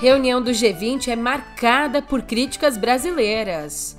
Reunião 0.00 0.40
do 0.40 0.52
G20 0.52 1.08
é 1.08 1.16
marcada 1.16 2.00
por 2.00 2.22
críticas 2.22 2.76
brasileiras. 2.76 3.96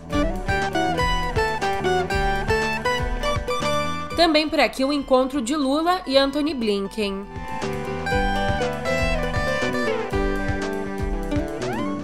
Também 4.16 4.48
por 4.48 4.62
aqui 4.62 4.86
o 4.86 4.94
encontro 4.94 5.42
de 5.42 5.58
Lula 5.58 6.02
e 6.08 6.16
Anthony 6.16 6.54
Blinken. 6.54 7.26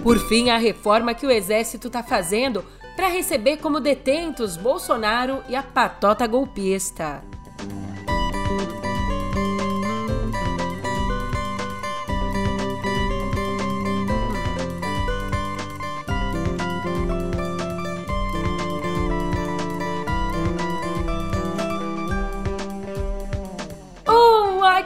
Por 0.02 0.18
fim, 0.28 0.50
a 0.50 0.58
reforma 0.58 1.14
que 1.14 1.26
o 1.26 1.30
Exército 1.30 1.86
está 1.86 2.02
fazendo 2.02 2.62
para 2.94 3.08
receber 3.08 3.56
como 3.56 3.80
detentos 3.80 4.58
Bolsonaro 4.58 5.42
e 5.48 5.56
a 5.56 5.62
patota 5.62 6.26
golpista. 6.26 7.22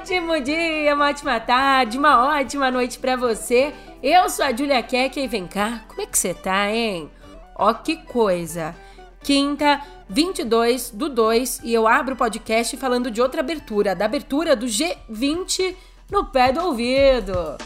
Ótimo 0.00 0.40
dia, 0.40 0.94
uma 0.94 1.10
ótima 1.10 1.38
tarde, 1.38 1.98
uma 1.98 2.38
ótima 2.38 2.70
noite 2.70 2.98
para 2.98 3.16
você. 3.16 3.70
Eu 4.02 4.30
sou 4.30 4.46
a 4.46 4.50
Julia 4.50 4.82
Keck 4.82 5.20
e 5.20 5.28
vem 5.28 5.46
cá, 5.46 5.84
como 5.86 6.00
é 6.00 6.06
que 6.06 6.16
você 6.18 6.32
tá, 6.32 6.70
hein? 6.70 7.10
Ó 7.54 7.74
que 7.74 7.96
coisa! 7.96 8.74
Quinta, 9.22 9.78
22 10.08 10.90
do 10.90 11.10
2, 11.10 11.60
e 11.62 11.74
eu 11.74 11.86
abro 11.86 12.14
o 12.14 12.16
podcast 12.16 12.74
falando 12.78 13.10
de 13.10 13.20
outra 13.20 13.40
abertura, 13.40 13.94
da 13.94 14.06
abertura 14.06 14.56
do 14.56 14.64
G20 14.64 15.76
no 16.10 16.24
pé 16.24 16.50
do 16.50 16.64
ouvido. 16.64 17.58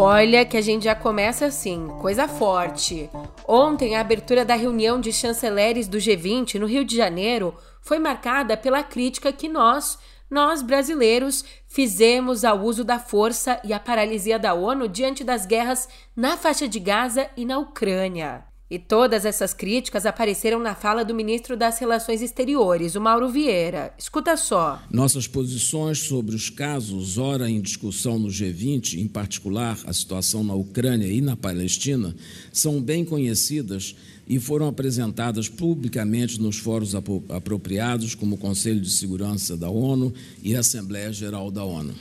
Olha 0.00 0.44
que 0.44 0.56
a 0.56 0.60
gente 0.60 0.84
já 0.84 0.94
começa 0.94 1.46
assim, 1.46 1.88
coisa 2.00 2.28
forte. 2.28 3.10
Ontem, 3.48 3.96
a 3.96 4.00
abertura 4.00 4.44
da 4.44 4.54
reunião 4.54 5.00
de 5.00 5.12
chanceleres 5.12 5.88
do 5.88 5.98
G20 5.98 6.54
no 6.54 6.66
Rio 6.66 6.84
de 6.84 6.96
Janeiro 6.96 7.52
foi 7.82 7.98
marcada 7.98 8.56
pela 8.56 8.84
crítica 8.84 9.32
que 9.32 9.48
nós, 9.48 9.98
nós 10.30 10.62
brasileiros, 10.62 11.44
fizemos 11.66 12.44
ao 12.44 12.60
uso 12.60 12.84
da 12.84 13.00
força 13.00 13.60
e 13.64 13.72
a 13.72 13.80
paralisia 13.80 14.38
da 14.38 14.54
ONU 14.54 14.86
diante 14.86 15.24
das 15.24 15.44
guerras 15.44 15.88
na 16.14 16.36
faixa 16.36 16.68
de 16.68 16.78
Gaza 16.78 17.28
e 17.36 17.44
na 17.44 17.58
Ucrânia. 17.58 18.44
E 18.70 18.78
todas 18.78 19.24
essas 19.24 19.54
críticas 19.54 20.04
apareceram 20.04 20.60
na 20.60 20.74
fala 20.74 21.02
do 21.02 21.14
ministro 21.14 21.56
das 21.56 21.78
Relações 21.78 22.20
Exteriores, 22.20 22.94
o 22.94 23.00
Mauro 23.00 23.30
Vieira. 23.30 23.94
Escuta 23.98 24.36
só. 24.36 24.82
Nossas 24.90 25.26
posições 25.26 26.00
sobre 26.00 26.36
os 26.36 26.50
casos 26.50 27.16
ora 27.16 27.48
em 27.48 27.62
discussão 27.62 28.18
no 28.18 28.28
G20, 28.28 28.98
em 28.98 29.08
particular 29.08 29.78
a 29.86 29.92
situação 29.94 30.44
na 30.44 30.52
Ucrânia 30.52 31.06
e 31.06 31.22
na 31.22 31.34
Palestina, 31.34 32.14
são 32.52 32.78
bem 32.78 33.06
conhecidas 33.06 33.96
e 34.28 34.38
foram 34.38 34.68
apresentadas 34.68 35.48
publicamente 35.48 36.38
nos 36.38 36.58
fóruns 36.58 36.94
apropriados, 36.94 38.14
como 38.14 38.34
o 38.34 38.38
Conselho 38.38 38.82
de 38.82 38.90
Segurança 38.90 39.56
da 39.56 39.70
ONU 39.70 40.12
e 40.42 40.54
a 40.54 40.60
Assembleia 40.60 41.10
Geral 41.10 41.50
da 41.50 41.64
ONU. 41.64 41.94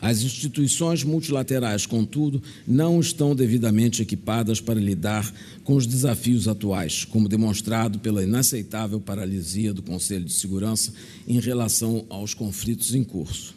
As 0.00 0.22
instituições 0.22 1.04
multilaterais, 1.04 1.84
contudo, 1.84 2.42
não 2.66 3.00
estão 3.00 3.34
devidamente 3.34 4.00
equipadas 4.00 4.60
para 4.60 4.80
lidar 4.80 5.30
com 5.62 5.74
os 5.74 5.86
desafios 5.86 6.48
atuais, 6.48 7.04
como 7.04 7.28
demonstrado 7.28 7.98
pela 7.98 8.22
inaceitável 8.22 8.98
paralisia 8.98 9.74
do 9.74 9.82
Conselho 9.82 10.24
de 10.24 10.32
Segurança 10.32 10.92
em 11.28 11.38
relação 11.38 12.06
aos 12.08 12.32
conflitos 12.32 12.94
em 12.94 13.04
curso. 13.04 13.54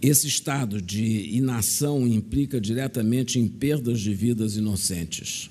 Esse 0.00 0.26
estado 0.26 0.80
de 0.80 1.36
inação 1.36 2.08
implica 2.08 2.60
diretamente 2.60 3.38
em 3.38 3.46
perdas 3.46 4.00
de 4.00 4.12
vidas 4.12 4.56
inocentes. 4.56 5.48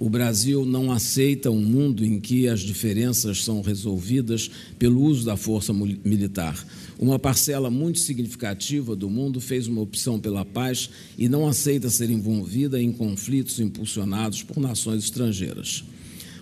O 0.00 0.08
Brasil 0.08 0.64
não 0.64 0.92
aceita 0.92 1.50
um 1.50 1.60
mundo 1.60 2.06
em 2.06 2.20
que 2.20 2.46
as 2.46 2.60
diferenças 2.60 3.42
são 3.42 3.60
resolvidas 3.60 4.48
pelo 4.78 5.02
uso 5.02 5.24
da 5.24 5.36
força 5.36 5.72
militar. 5.72 6.64
Uma 6.96 7.18
parcela 7.18 7.68
muito 7.68 7.98
significativa 7.98 8.94
do 8.94 9.10
mundo 9.10 9.40
fez 9.40 9.66
uma 9.66 9.80
opção 9.80 10.20
pela 10.20 10.44
paz 10.44 10.88
e 11.18 11.28
não 11.28 11.48
aceita 11.48 11.90
ser 11.90 12.10
envolvida 12.10 12.80
em 12.80 12.92
conflitos 12.92 13.58
impulsionados 13.58 14.44
por 14.44 14.60
nações 14.60 15.02
estrangeiras. 15.02 15.82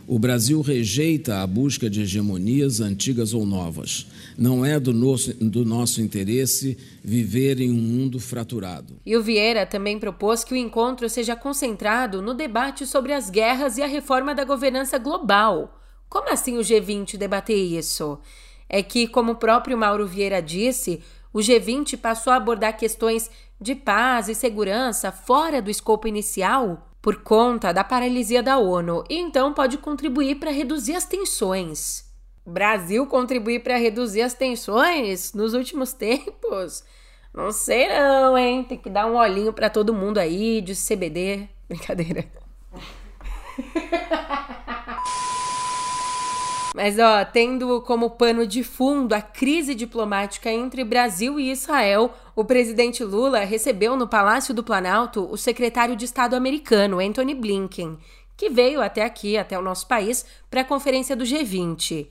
O 0.09 0.21
Brasil 0.21 0.61
rejeita 0.61 1.43
a 1.43 1.47
busca 1.49 1.91
de 1.91 2.03
hegemonias 2.03 2.81
antigas 2.81 3.35
ou 3.35 3.45
novas. 3.45 4.07
Não 4.39 4.65
é 4.65 4.79
do 4.79 4.93
nosso, 4.93 5.35
do 5.35 5.65
nosso 5.65 6.01
interesse 6.01 6.79
viver 7.03 7.61
em 7.61 7.73
um 7.73 7.75
mundo 7.83 8.21
fraturado. 8.21 9.01
E 9.05 9.17
o 9.17 9.23
Vieira 9.23 9.67
também 9.67 9.99
propôs 9.99 10.45
que 10.45 10.55
o 10.55 10.57
encontro 10.57 11.09
seja 11.09 11.35
concentrado 11.35 12.23
no 12.23 12.35
debate 12.35 12.87
sobre 12.87 13.13
as 13.13 13.29
guerras 13.29 13.79
e 13.79 13.83
a 13.83 13.87
reforma 13.89 14.33
da 14.33 14.45
governança 14.45 14.97
global. 14.97 15.81
Como 16.09 16.33
assim 16.33 16.57
o 16.57 16.61
G20 16.61 17.17
debater 17.17 17.57
isso? 17.57 18.17
É 18.69 18.85
que, 18.85 19.09
como 19.09 19.33
o 19.33 19.37
próprio 19.37 19.77
Mauro 19.77 20.07
Vieira 20.07 20.41
disse, 20.41 21.01
o 21.33 21.41
G20 21.41 21.97
passou 21.97 22.33
a 22.33 22.37
abordar 22.37 22.77
questões 22.77 23.29
de 23.61 23.75
paz 23.75 24.29
e 24.29 24.37
segurança 24.37 25.11
fora 25.11 25.61
do 25.61 25.69
escopo 25.69 26.07
inicial 26.07 26.93
por 27.07 27.23
conta 27.23 27.73
da 27.73 27.85
paralisia 27.85 28.43
da 28.43 28.59
ONU 28.59 29.05
e 29.09 29.17
então 29.17 29.55
pode 29.55 29.79
contribuir 29.79 30.41
para 30.41 30.51
reduzir 30.51 30.97
as 30.97 31.05
tensões. 31.05 32.05
Brasil 32.45 33.07
contribuir 33.07 33.63
para 33.63 33.77
reduzir 33.77 34.23
as 34.23 34.35
tensões 34.35 35.33
nos 35.33 35.55
últimos 35.55 35.93
tempos? 35.93 36.83
Não 37.33 37.53
sei 37.53 37.87
não, 37.87 38.37
hein? 38.37 38.65
Tem 38.65 38.77
que 38.77 38.91
dar 38.91 39.07
um 39.07 39.15
olhinho 39.15 39.53
para 39.53 39.71
todo 39.71 39.95
mundo 39.95 40.19
aí 40.19 40.61
de 40.61 40.75
CBD. 40.75 41.49
Brincadeira. 41.71 42.25
Mas, 46.75 46.99
ó, 46.99 47.25
tendo 47.25 47.81
como 47.83 48.11
pano 48.11 48.45
de 48.45 48.65
fundo 48.65 49.15
a 49.15 49.23
crise 49.23 49.77
diplomática 49.77 50.51
entre 50.51 50.83
Brasil 50.83 51.39
e 51.39 51.53
Israel, 51.53 52.13
o 52.37 52.45
presidente 52.45 53.03
Lula 53.03 53.41
recebeu 53.41 53.97
no 53.97 54.07
Palácio 54.07 54.53
do 54.53 54.63
Planalto 54.63 55.27
o 55.33 55.39
secretário 55.39 55.97
de 55.97 56.05
Estado 56.05 56.37
americano, 56.37 57.01
Anthony 57.01 57.35
Blinken, 57.35 57.97
que 58.37 58.51
veio 58.51 58.83
até 58.83 59.03
aqui, 59.03 59.39
até 59.39 59.59
o 59.59 59.63
nosso 59.63 59.89
país, 59.89 60.27
para 60.51 60.61
a 60.61 60.65
conferência 60.65 61.17
do 61.17 61.25
G20. 61.25 62.07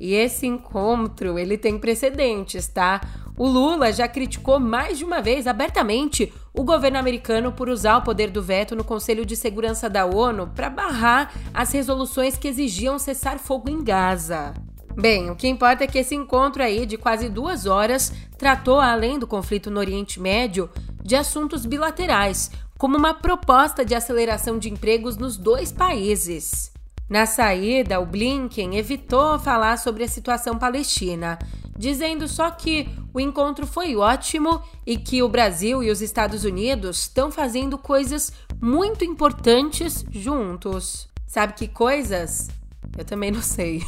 E 0.00 0.14
esse 0.14 0.46
encontro, 0.46 1.38
ele 1.38 1.58
tem 1.58 1.78
precedentes, 1.78 2.66
tá? 2.66 3.02
O 3.36 3.46
Lula 3.46 3.92
já 3.92 4.08
criticou 4.08 4.58
mais 4.58 4.96
de 4.96 5.04
uma 5.04 5.20
vez 5.20 5.46
abertamente 5.46 6.32
o 6.54 6.64
governo 6.64 6.98
americano 6.98 7.52
por 7.52 7.68
usar 7.68 7.98
o 7.98 8.02
poder 8.02 8.30
do 8.30 8.42
veto 8.42 8.74
no 8.74 8.82
Conselho 8.82 9.26
de 9.26 9.36
Segurança 9.36 9.90
da 9.90 10.06
ONU 10.06 10.52
para 10.54 10.70
barrar 10.70 11.34
as 11.52 11.70
resoluções 11.70 12.38
que 12.38 12.48
exigiam 12.48 12.98
cessar 12.98 13.38
fogo 13.38 13.68
em 13.68 13.84
Gaza. 13.84 14.54
Bem, 14.96 15.28
o 15.28 15.36
que 15.36 15.46
importa 15.46 15.84
é 15.84 15.86
que 15.86 15.98
esse 15.98 16.14
encontro 16.14 16.62
aí 16.62 16.86
de 16.86 16.96
quase 16.96 17.28
duas 17.28 17.66
horas 17.66 18.10
tratou, 18.38 18.80
além 18.80 19.18
do 19.18 19.26
conflito 19.26 19.70
no 19.70 19.78
Oriente 19.78 20.18
Médio, 20.18 20.70
de 21.02 21.14
assuntos 21.14 21.66
bilaterais, 21.66 22.50
como 22.78 22.96
uma 22.96 23.12
proposta 23.12 23.84
de 23.84 23.94
aceleração 23.94 24.58
de 24.58 24.70
empregos 24.70 25.18
nos 25.18 25.36
dois 25.36 25.70
países. 25.70 26.72
Na 27.10 27.26
saída, 27.26 28.00
o 28.00 28.06
Blinken 28.06 28.76
evitou 28.76 29.38
falar 29.38 29.76
sobre 29.76 30.02
a 30.02 30.08
situação 30.08 30.58
palestina, 30.58 31.38
dizendo 31.76 32.26
só 32.26 32.50
que 32.50 32.88
o 33.12 33.20
encontro 33.20 33.66
foi 33.66 33.94
ótimo 33.96 34.62
e 34.86 34.96
que 34.96 35.22
o 35.22 35.28
Brasil 35.28 35.82
e 35.82 35.90
os 35.90 36.00
Estados 36.00 36.42
Unidos 36.42 37.00
estão 37.00 37.30
fazendo 37.30 37.76
coisas 37.76 38.32
muito 38.62 39.04
importantes 39.04 40.06
juntos. 40.10 41.06
Sabe 41.26 41.52
que 41.52 41.68
coisas? 41.68 42.48
Eu 42.96 43.04
também 43.04 43.30
não 43.30 43.42
sei. 43.42 43.82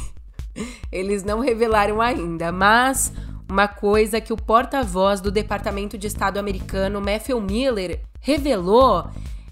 Eles 0.90 1.22
não 1.22 1.40
revelaram 1.40 2.00
ainda, 2.00 2.52
mas 2.52 3.12
uma 3.50 3.66
coisa 3.66 4.20
que 4.20 4.32
o 4.32 4.36
porta-voz 4.36 5.20
do 5.20 5.30
Departamento 5.30 5.96
de 5.96 6.06
Estado 6.06 6.38
americano, 6.38 7.00
Matthew 7.00 7.40
Miller, 7.40 8.00
revelou 8.20 9.08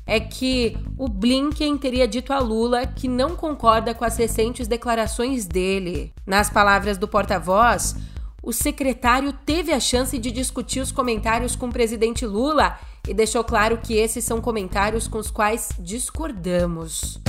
é 0.07 0.21
que 0.21 0.77
o 0.97 1.09
Blinken 1.09 1.77
teria 1.77 2.07
dito 2.07 2.33
a 2.33 2.39
Lula 2.39 2.87
que 2.87 3.09
não 3.09 3.35
concorda 3.35 3.93
com 3.93 4.05
as 4.05 4.17
recentes 4.17 4.69
declarações 4.69 5.47
dele. 5.47 6.13
Nas 6.25 6.49
palavras 6.49 6.97
do 6.97 7.09
porta-voz, 7.09 7.97
o 8.41 8.53
secretário 8.53 9.33
teve 9.33 9.73
a 9.73 9.81
chance 9.81 10.17
de 10.17 10.31
discutir 10.31 10.79
os 10.81 10.93
comentários 10.93 11.57
com 11.57 11.67
o 11.67 11.73
presidente 11.73 12.25
Lula 12.25 12.79
e 13.09 13.13
deixou 13.13 13.43
claro 13.43 13.79
que 13.79 13.95
esses 13.95 14.25
são 14.25 14.41
comentários 14.41 15.09
com 15.09 15.19
os 15.19 15.31
quais 15.31 15.71
discordamos. 15.81 17.21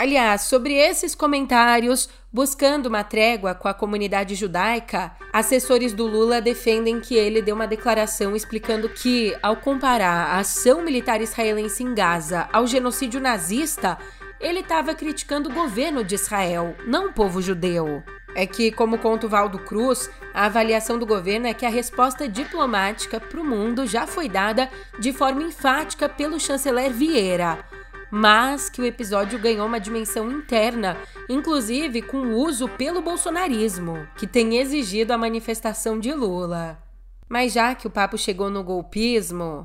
Aliás, 0.00 0.44
sobre 0.44 0.72
esses 0.72 1.14
comentários, 1.14 2.08
buscando 2.32 2.86
uma 2.86 3.04
trégua 3.04 3.54
com 3.54 3.68
a 3.68 3.74
comunidade 3.74 4.34
judaica, 4.34 5.12
assessores 5.30 5.92
do 5.92 6.06
Lula 6.06 6.40
defendem 6.40 7.02
que 7.02 7.14
ele 7.14 7.42
deu 7.42 7.54
uma 7.54 7.66
declaração 7.66 8.34
explicando 8.34 8.88
que, 8.88 9.36
ao 9.42 9.56
comparar 9.56 10.28
a 10.28 10.38
ação 10.38 10.82
militar 10.82 11.20
israelense 11.20 11.82
em 11.82 11.94
Gaza 11.94 12.48
ao 12.50 12.66
genocídio 12.66 13.20
nazista, 13.20 13.98
ele 14.40 14.60
estava 14.60 14.94
criticando 14.94 15.50
o 15.50 15.52
governo 15.52 16.02
de 16.02 16.14
Israel, 16.14 16.74
não 16.86 17.08
o 17.08 17.12
povo 17.12 17.42
judeu. 17.42 18.02
É 18.34 18.46
que, 18.46 18.72
como 18.72 18.96
conta 18.96 19.26
o 19.26 19.28
Valdo 19.28 19.58
Cruz, 19.58 20.08
a 20.32 20.46
avaliação 20.46 20.98
do 20.98 21.04
governo 21.04 21.46
é 21.46 21.52
que 21.52 21.66
a 21.66 21.70
resposta 21.70 22.26
diplomática 22.26 23.20
para 23.20 23.38
o 23.38 23.44
mundo 23.44 23.86
já 23.86 24.06
foi 24.06 24.30
dada 24.30 24.70
de 24.98 25.12
forma 25.12 25.42
enfática 25.42 26.08
pelo 26.08 26.40
chanceler 26.40 26.90
Vieira 26.90 27.58
mas 28.10 28.68
que 28.68 28.80
o 28.80 28.84
episódio 28.84 29.38
ganhou 29.38 29.66
uma 29.66 29.78
dimensão 29.78 30.30
interna, 30.30 30.96
inclusive 31.28 32.02
com 32.02 32.34
uso 32.34 32.68
pelo 32.68 33.00
bolsonarismo, 33.00 34.06
que 34.16 34.26
tem 34.26 34.58
exigido 34.58 35.12
a 35.12 35.18
manifestação 35.18 35.98
de 35.98 36.12
Lula. 36.12 36.78
Mas 37.28 37.52
já 37.52 37.74
que 37.74 37.86
o 37.86 37.90
papo 37.90 38.18
chegou 38.18 38.50
no 38.50 38.64
golpismo, 38.64 39.64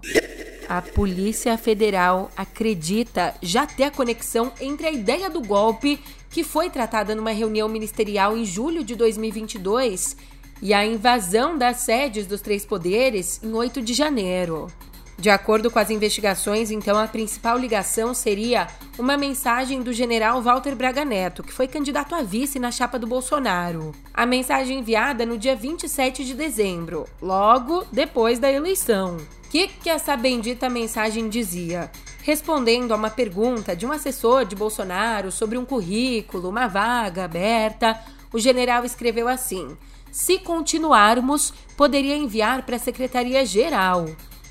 a 0.70 0.82
Polícia 0.82 1.58
Federal 1.58 2.30
acredita 2.38 3.34
já 3.42 3.66
ter 3.66 3.86
a 3.86 3.92
conexão 3.92 4.52
entre 4.62 4.88
a 4.88 4.92
ideia 4.92 5.30
do 5.30 5.42
golpe, 5.42 6.00
que 6.30 6.44
foi 6.44 6.70
tratada 6.70 7.16
numa 7.16 7.32
reunião 7.32 7.68
ministerial 7.68 8.38
em 8.38 8.46
julho 8.46 8.84
de 8.84 8.96
2022, 8.96 10.16
e 10.62 10.74
a 10.74 10.86
invasão 10.86 11.58
das 11.58 11.78
sedes 11.78 12.26
dos 12.26 12.42
três 12.42 12.66
poderes 12.66 13.42
em 13.44 13.54
8 13.54 13.82
de 13.82 13.94
janeiro. 13.94 14.68
De 15.18 15.30
acordo 15.30 15.72
com 15.72 15.80
as 15.80 15.90
investigações, 15.90 16.70
então, 16.70 16.98
a 16.98 17.08
principal 17.08 17.58
ligação 17.58 18.14
seria 18.14 18.68
uma 19.00 19.16
mensagem 19.18 19.82
do 19.82 19.94
general 19.94 20.42
Walter 20.42 20.76
Braga 20.76 21.06
Neto, 21.06 21.42
que 21.42 21.54
foi 21.54 21.68
candidato 21.68 22.14
a 22.14 22.22
vice 22.22 22.60
na 22.60 22.70
chapa 22.70 23.00
do 23.00 23.08
Bolsonaro. 23.08 23.94
A 24.14 24.26
mensagem 24.26 24.80
enviada 24.80 25.26
no 25.26 25.38
dia 25.38 25.56
27 25.56 26.26
de 26.26 26.34
dezembro, 26.34 27.06
logo 27.22 27.86
depois 27.92 28.40
da 28.40 28.52
eleição. 28.52 29.16
O 29.16 29.50
que, 29.50 29.70
que 29.70 29.90
essa 29.90 30.18
bendita 30.18 30.70
mensagem 30.70 31.30
dizia? 31.30 31.90
Respondendo 32.22 32.92
a 32.92 32.98
uma 32.98 33.10
pergunta 33.10 33.74
de 33.74 33.86
um 33.86 33.92
assessor 33.94 34.44
de 34.44 34.56
Bolsonaro 34.56 35.32
sobre 35.32 35.58
um 35.58 35.64
currículo, 35.64 36.50
uma 36.50 36.68
vaga 36.68 37.24
aberta, 37.24 37.98
o 38.34 38.40
general 38.40 38.84
escreveu 38.84 39.30
assim: 39.30 39.78
se 40.12 40.40
continuarmos, 40.40 41.54
poderia 41.78 42.18
enviar 42.18 42.64
para 42.64 42.76
a 42.76 42.80
Secretaria-Geral 42.80 44.08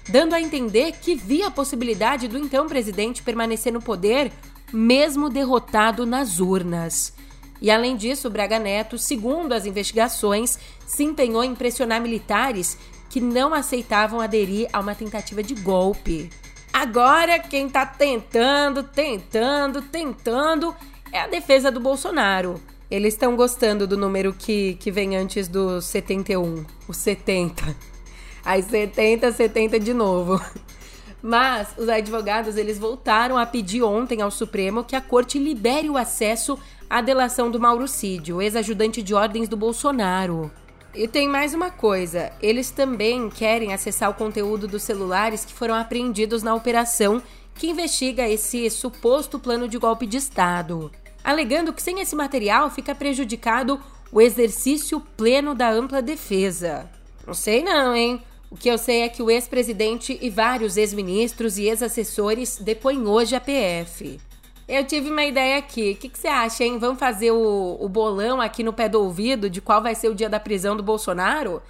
dando 0.08 0.34
a 0.34 0.40
entender 0.40 0.92
que 0.92 1.14
via 1.14 1.48
a 1.48 1.50
possibilidade 1.50 2.28
do 2.28 2.38
então 2.38 2.66
presidente 2.66 3.22
permanecer 3.22 3.72
no 3.72 3.80
poder, 3.80 4.32
mesmo 4.72 5.28
derrotado 5.28 6.04
nas 6.04 6.40
urnas. 6.40 7.14
E 7.60 7.70
além 7.70 7.96
disso, 7.96 8.28
Braga 8.28 8.58
Neto, 8.58 8.98
segundo 8.98 9.52
as 9.52 9.64
investigações, 9.64 10.58
se 10.86 11.04
empenhou 11.04 11.42
em 11.42 11.54
pressionar 11.54 12.00
militares 12.00 12.76
que 13.08 13.20
não 13.20 13.54
aceitavam 13.54 14.20
aderir 14.20 14.68
a 14.72 14.80
uma 14.80 14.94
tentativa 14.94 15.42
de 15.42 15.54
golpe. 15.54 16.28
Agora, 16.72 17.38
quem 17.38 17.68
está 17.68 17.86
tentando, 17.86 18.82
tentando, 18.82 19.80
tentando 19.80 20.74
é 21.12 21.20
a 21.20 21.28
defesa 21.28 21.70
do 21.70 21.78
Bolsonaro. 21.78 22.60
Eles 22.90 23.14
estão 23.14 23.36
gostando 23.36 23.86
do 23.86 23.96
número 23.96 24.34
que, 24.34 24.74
que 24.74 24.90
vem 24.90 25.16
antes 25.16 25.48
do 25.48 25.80
71, 25.80 26.66
o 26.88 26.92
70. 26.92 27.93
Aí 28.44 28.62
70, 28.62 29.32
70 29.32 29.80
de 29.80 29.94
novo. 29.94 30.40
Mas 31.22 31.68
os 31.78 31.88
advogados 31.88 32.56
eles 32.56 32.78
voltaram 32.78 33.38
a 33.38 33.46
pedir 33.46 33.82
ontem 33.82 34.20
ao 34.20 34.30
Supremo 34.30 34.84
que 34.84 34.94
a 34.94 35.00
corte 35.00 35.38
libere 35.38 35.88
o 35.88 35.96
acesso 35.96 36.58
à 36.88 37.00
delação 37.00 37.50
do 37.50 37.58
Mauro 37.58 37.88
Cid, 37.88 38.30
o 38.30 38.42
ex-ajudante 38.42 39.02
de 39.02 39.14
ordens 39.14 39.48
do 39.48 39.56
Bolsonaro. 39.56 40.50
E 40.94 41.08
tem 41.08 41.26
mais 41.26 41.54
uma 41.54 41.70
coisa: 41.70 42.30
eles 42.42 42.70
também 42.70 43.30
querem 43.30 43.72
acessar 43.72 44.10
o 44.10 44.14
conteúdo 44.14 44.68
dos 44.68 44.82
celulares 44.82 45.46
que 45.46 45.54
foram 45.54 45.74
apreendidos 45.74 46.42
na 46.42 46.54
operação 46.54 47.22
que 47.54 47.68
investiga 47.70 48.28
esse 48.28 48.68
suposto 48.68 49.38
plano 49.38 49.66
de 49.66 49.78
golpe 49.78 50.06
de 50.06 50.18
Estado, 50.18 50.90
alegando 51.22 51.72
que 51.72 51.82
sem 51.82 52.00
esse 52.00 52.14
material 52.14 52.70
fica 52.70 52.94
prejudicado 52.94 53.80
o 54.12 54.20
exercício 54.20 55.00
pleno 55.16 55.54
da 55.54 55.70
ampla 55.70 56.02
defesa. 56.02 56.88
Não 57.26 57.34
sei 57.34 57.62
não, 57.62 57.94
hein? 57.94 58.22
O 58.54 58.56
que 58.56 58.70
eu 58.70 58.78
sei 58.78 59.00
é 59.00 59.08
que 59.08 59.20
o 59.20 59.28
ex-presidente 59.32 60.16
e 60.22 60.30
vários 60.30 60.76
ex-ministros 60.76 61.58
e 61.58 61.64
ex-assessores 61.64 62.56
depõem 62.56 63.04
hoje 63.04 63.34
a 63.34 63.40
PF. 63.40 64.20
Eu 64.68 64.86
tive 64.86 65.10
uma 65.10 65.24
ideia 65.24 65.58
aqui. 65.58 65.90
O 65.90 65.96
que, 65.96 66.08
que, 66.08 66.16
você 66.16 66.28
acha, 66.28 66.62
hein? 66.62 66.78
Vamos 66.78 67.00
fazer 67.00 67.32
o, 67.32 67.76
o 67.80 67.88
bolão 67.88 68.40
aqui 68.40 68.62
no 68.62 68.72
pé 68.72 68.88
do 68.88 69.02
ouvido 69.02 69.50
de 69.50 69.60
qual 69.60 69.82
vai 69.82 69.96
ser 69.96 70.08
o 70.08 70.14
dia 70.14 70.28
da 70.28 70.38
prisão 70.38 70.76
do 70.76 70.84
Bolsonaro? 70.84 71.60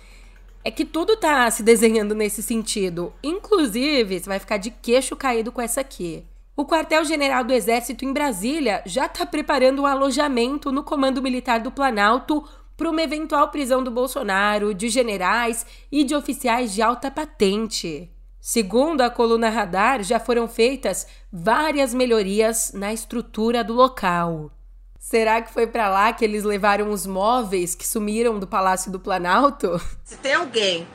É 0.63 0.71
que 0.71 0.85
tudo 0.85 1.17
tá 1.17 1.51
se 1.51 1.63
desenhando 1.63 2.15
nesse 2.15 2.43
sentido. 2.43 3.15
Inclusive, 3.23 4.21
você 4.21 4.29
vai 4.29 4.39
ficar 4.39 4.59
de 4.59 4.71
queixo 4.71 5.17
caído 5.17 5.51
com 5.51 5.63
essa 5.63 5.81
aqui. 5.81 6.23
O 6.55 6.67
quartel-general 6.67 7.45
do 7.45 7.55
Exército 7.55 8.05
em 8.05 8.13
Brasília 8.13 8.83
já 8.85 9.07
está 9.07 9.25
preparando 9.25 9.81
um 9.81 9.87
alojamento 9.87 10.71
no 10.71 10.85
Comando 10.85 11.23
Militar 11.23 11.61
do 11.61 11.71
Planalto 11.71 12.45
para 12.77 12.91
uma 12.91 13.03
eventual 13.03 13.49
prisão 13.51 13.83
do 13.83 13.91
Bolsonaro, 13.91 14.75
de 14.75 14.89
generais 14.89 15.65
e 15.91 16.05
de 16.05 16.15
oficiais 16.15 16.73
de 16.75 16.83
alta 16.83 17.11
patente. 17.11 18.11
Segundo 18.41 19.01
a 19.01 19.09
coluna 19.09 19.49
Radar, 19.49 20.03
já 20.03 20.21
foram 20.21 20.47
feitas 20.47 21.07
várias 21.33 21.95
melhorias 21.95 22.73
na 22.75 22.93
estrutura 22.93 23.65
do 23.65 23.73
local. 23.73 24.51
Será 24.99 25.41
que 25.41 25.53
foi 25.53 25.67
para 25.67 25.89
lá 25.89 26.13
que 26.13 26.25
eles 26.25 26.45
levaram 26.45 26.91
os 26.91 27.07
móveis 27.07 27.75
que 27.75 27.87
sumiram 27.87 28.39
do 28.39 28.47
Palácio 28.47 28.91
do 28.91 29.01
Planalto? 29.01 29.81
Se 30.05 30.17
tem 30.17 30.35
alguém 30.35 30.87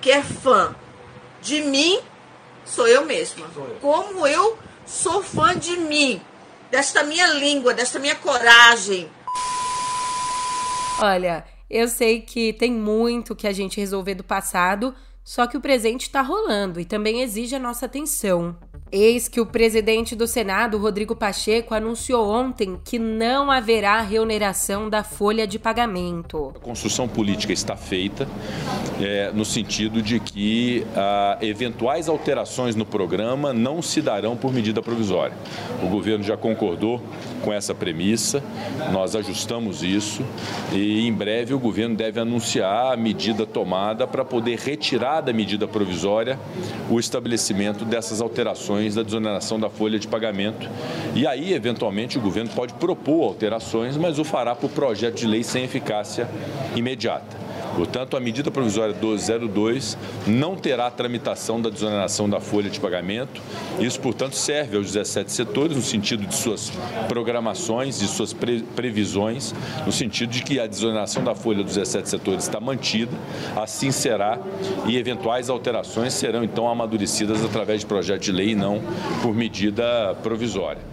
que 0.00 0.10
é 0.10 0.22
fã 0.22 0.74
de 1.40 1.62
mim, 1.62 2.00
sou 2.64 2.86
eu 2.86 3.04
mesma. 3.04 3.48
Sou 3.54 3.66
eu. 3.66 3.76
Como 3.80 4.26
eu 4.26 4.58
sou 4.86 5.22
fã 5.22 5.56
de 5.56 5.76
mim, 5.76 6.20
desta 6.70 7.02
minha 7.02 7.26
língua, 7.34 7.74
desta 7.74 7.98
minha 7.98 8.16
coragem, 8.16 9.10
Olha, 11.00 11.44
eu 11.68 11.88
sei 11.88 12.20
que 12.20 12.52
tem 12.52 12.72
muito 12.72 13.34
que 13.34 13.46
a 13.46 13.52
gente 13.52 13.80
resolver 13.80 14.14
do 14.14 14.22
passado, 14.22 14.94
só 15.24 15.46
que 15.46 15.56
o 15.56 15.60
presente 15.60 16.02
está 16.02 16.20
rolando 16.20 16.78
e 16.78 16.84
também 16.84 17.22
exige 17.22 17.54
a 17.56 17.58
nossa 17.58 17.86
atenção. 17.86 18.56
Eis 18.94 19.26
que 19.26 19.40
o 19.40 19.46
presidente 19.46 20.14
do 20.14 20.26
Senado, 20.26 20.76
Rodrigo 20.76 21.16
Pacheco, 21.16 21.74
anunciou 21.74 22.28
ontem 22.28 22.78
que 22.84 22.98
não 22.98 23.50
haverá 23.50 24.02
reoneração 24.02 24.90
da 24.90 25.02
folha 25.02 25.46
de 25.46 25.58
pagamento. 25.58 26.52
A 26.54 26.58
construção 26.58 27.08
política 27.08 27.54
está 27.54 27.74
feita 27.74 28.28
é, 29.00 29.32
no 29.32 29.46
sentido 29.46 30.02
de 30.02 30.20
que 30.20 30.86
ah, 30.94 31.38
eventuais 31.40 32.06
alterações 32.06 32.76
no 32.76 32.84
programa 32.84 33.54
não 33.54 33.80
se 33.80 34.02
darão 34.02 34.36
por 34.36 34.52
medida 34.52 34.82
provisória. 34.82 35.34
O 35.82 35.86
governo 35.86 36.22
já 36.22 36.36
concordou 36.36 37.00
com 37.42 37.50
essa 37.50 37.74
premissa, 37.74 38.44
nós 38.92 39.16
ajustamos 39.16 39.82
isso 39.82 40.22
e 40.70 41.06
em 41.06 41.12
breve 41.14 41.54
o 41.54 41.58
governo 41.58 41.96
deve 41.96 42.20
anunciar 42.20 42.92
a 42.92 42.96
medida 42.96 43.46
tomada 43.46 44.06
para 44.06 44.22
poder 44.22 44.58
retirar 44.58 45.22
da 45.22 45.32
medida 45.32 45.66
provisória 45.66 46.38
o 46.90 47.00
estabelecimento 47.00 47.86
dessas 47.86 48.20
alterações 48.20 48.81
da 48.90 49.02
desoneração 49.02 49.58
da 49.58 49.70
folha 49.70 49.98
de 49.98 50.06
pagamento. 50.06 50.68
E 51.14 51.26
aí, 51.26 51.52
eventualmente, 51.52 52.18
o 52.18 52.20
governo 52.20 52.50
pode 52.50 52.74
propor 52.74 53.24
alterações, 53.24 53.96
mas 53.96 54.18
o 54.18 54.24
fará 54.24 54.54
por 54.54 54.70
projeto 54.70 55.16
de 55.16 55.26
lei 55.26 55.42
sem 55.42 55.64
eficácia 55.64 56.28
imediata. 56.74 57.41
Portanto, 57.74 58.16
a 58.16 58.20
medida 58.20 58.50
provisória 58.50 58.94
1202 58.94 59.96
não 60.26 60.56
terá 60.56 60.90
tramitação 60.90 61.60
da 61.60 61.70
desoneração 61.70 62.28
da 62.28 62.40
folha 62.40 62.68
de 62.68 62.78
pagamento. 62.78 63.40
Isso, 63.80 64.00
portanto, 64.00 64.36
serve 64.36 64.76
aos 64.76 64.86
17 64.92 65.32
setores 65.32 65.76
no 65.76 65.82
sentido 65.82 66.26
de 66.26 66.34
suas 66.34 66.70
programações, 67.08 67.98
de 67.98 68.06
suas 68.06 68.32
pre 68.32 68.62
previsões, 68.62 69.54
no 69.86 69.92
sentido 69.92 70.30
de 70.30 70.42
que 70.42 70.60
a 70.60 70.66
desoneração 70.66 71.24
da 71.24 71.34
folha 71.34 71.62
dos 71.62 71.74
17 71.74 72.08
setores 72.08 72.44
está 72.44 72.60
mantida, 72.60 73.12
assim 73.56 73.90
será, 73.90 74.38
e 74.86 74.96
eventuais 74.96 75.48
alterações 75.48 76.12
serão 76.12 76.44
então 76.44 76.68
amadurecidas 76.68 77.44
através 77.44 77.80
de 77.80 77.86
projeto 77.86 78.22
de 78.22 78.32
lei 78.32 78.50
e 78.50 78.54
não 78.54 78.82
por 79.22 79.34
medida 79.34 80.14
provisória. 80.22 80.91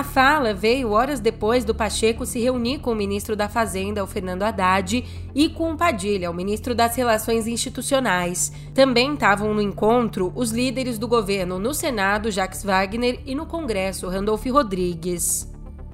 A 0.00 0.02
fala 0.02 0.54
veio 0.54 0.92
horas 0.92 1.20
depois 1.20 1.62
do 1.62 1.74
Pacheco 1.74 2.24
se 2.24 2.40
reunir 2.40 2.78
com 2.78 2.90
o 2.90 2.94
ministro 2.94 3.36
da 3.36 3.50
Fazenda, 3.50 4.02
o 4.02 4.06
Fernando 4.06 4.44
Haddad, 4.44 5.04
e 5.34 5.48
com 5.50 5.72
o 5.72 5.76
Padilha, 5.76 6.30
o 6.30 6.34
ministro 6.34 6.74
das 6.74 6.96
Relações 6.96 7.46
Institucionais. 7.46 8.50
Também 8.72 9.12
estavam 9.12 9.52
no 9.52 9.60
encontro 9.60 10.32
os 10.34 10.52
líderes 10.52 10.98
do 10.98 11.06
governo 11.06 11.58
no 11.58 11.74
Senado, 11.74 12.30
Jacques 12.30 12.64
Wagner, 12.64 13.20
e 13.26 13.34
no 13.34 13.44
Congresso, 13.44 14.08
Randolph 14.08 14.46
Rodrigues. 14.46 15.46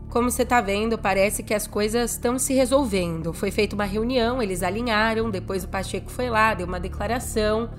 Como 0.08 0.30
você 0.30 0.44
está 0.44 0.60
vendo, 0.60 0.96
parece 0.96 1.42
que 1.42 1.52
as 1.52 1.66
coisas 1.66 2.12
estão 2.12 2.38
se 2.38 2.54
resolvendo. 2.54 3.32
Foi 3.32 3.50
feita 3.50 3.74
uma 3.74 3.84
reunião, 3.84 4.40
eles 4.40 4.62
alinharam, 4.62 5.32
depois 5.32 5.64
o 5.64 5.68
Pacheco 5.68 6.12
foi 6.12 6.30
lá, 6.30 6.54
deu 6.54 6.68
uma 6.68 6.78
declaração. 6.78 7.70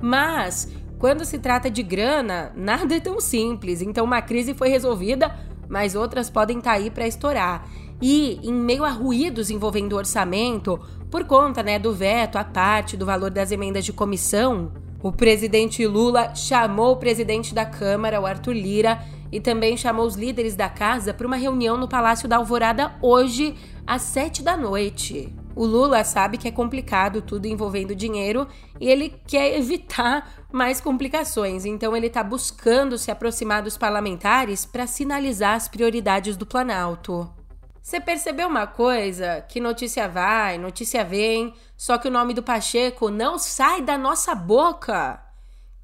Mas 0.00 0.66
quando 0.98 1.26
se 1.26 1.38
trata 1.38 1.70
de 1.70 1.82
grana, 1.82 2.50
nada 2.56 2.96
é 2.96 3.00
tão 3.00 3.20
simples. 3.20 3.82
Então, 3.82 4.06
uma 4.06 4.22
crise 4.22 4.54
foi 4.54 4.70
resolvida, 4.70 5.30
mas 5.68 5.94
outras 5.94 6.30
podem 6.30 6.58
estar 6.58 6.70
tá 6.70 6.76
aí 6.76 6.90
para 6.90 7.06
estourar. 7.06 7.66
E, 8.00 8.40
em 8.42 8.52
meio 8.52 8.84
a 8.84 8.90
ruídos 8.90 9.50
envolvendo 9.50 9.92
o 9.92 9.96
orçamento, 9.96 10.80
por 11.10 11.24
conta 11.24 11.62
né, 11.62 11.78
do 11.78 11.92
veto 11.94 12.36
à 12.36 12.44
parte 12.44 12.96
do 12.96 13.06
valor 13.06 13.30
das 13.30 13.52
emendas 13.52 13.84
de 13.84 13.92
comissão, 13.92 14.72
o 15.02 15.12
presidente 15.12 15.86
Lula 15.86 16.34
chamou 16.34 16.92
o 16.92 16.96
presidente 16.96 17.54
da 17.54 17.64
Câmara, 17.64 18.20
o 18.20 18.26
Arthur 18.26 18.54
Lira, 18.54 19.02
e 19.30 19.40
também 19.40 19.76
chamou 19.76 20.06
os 20.06 20.16
líderes 20.16 20.56
da 20.56 20.68
casa 20.68 21.12
para 21.12 21.26
uma 21.26 21.36
reunião 21.36 21.76
no 21.76 21.88
Palácio 21.88 22.28
da 22.28 22.36
Alvorada 22.36 22.94
hoje, 23.02 23.54
às 23.86 24.02
sete 24.02 24.42
da 24.42 24.56
noite. 24.56 25.32
O 25.56 25.64
Lula 25.64 26.02
sabe 26.02 26.36
que 26.36 26.48
é 26.48 26.50
complicado 26.50 27.22
tudo 27.22 27.46
envolvendo 27.46 27.94
dinheiro 27.94 28.48
e 28.80 28.88
ele 28.88 29.08
quer 29.26 29.56
evitar 29.56 30.46
mais 30.52 30.80
complicações, 30.80 31.64
então 31.64 31.96
ele 31.96 32.08
está 32.08 32.24
buscando 32.24 32.98
se 32.98 33.10
aproximar 33.10 33.62
dos 33.62 33.76
parlamentares 33.76 34.64
para 34.66 34.86
sinalizar 34.86 35.54
as 35.54 35.68
prioridades 35.68 36.36
do 36.36 36.44
Planalto. 36.44 37.32
Você 37.80 38.00
percebeu 38.00 38.48
uma 38.48 38.66
coisa? 38.66 39.42
Que 39.42 39.60
notícia 39.60 40.08
vai, 40.08 40.58
notícia 40.58 41.04
vem, 41.04 41.54
só 41.76 41.98
que 41.98 42.08
o 42.08 42.10
nome 42.10 42.34
do 42.34 42.42
Pacheco 42.42 43.10
não 43.10 43.38
sai 43.38 43.82
da 43.82 43.98
nossa 43.98 44.34
boca. 44.34 45.23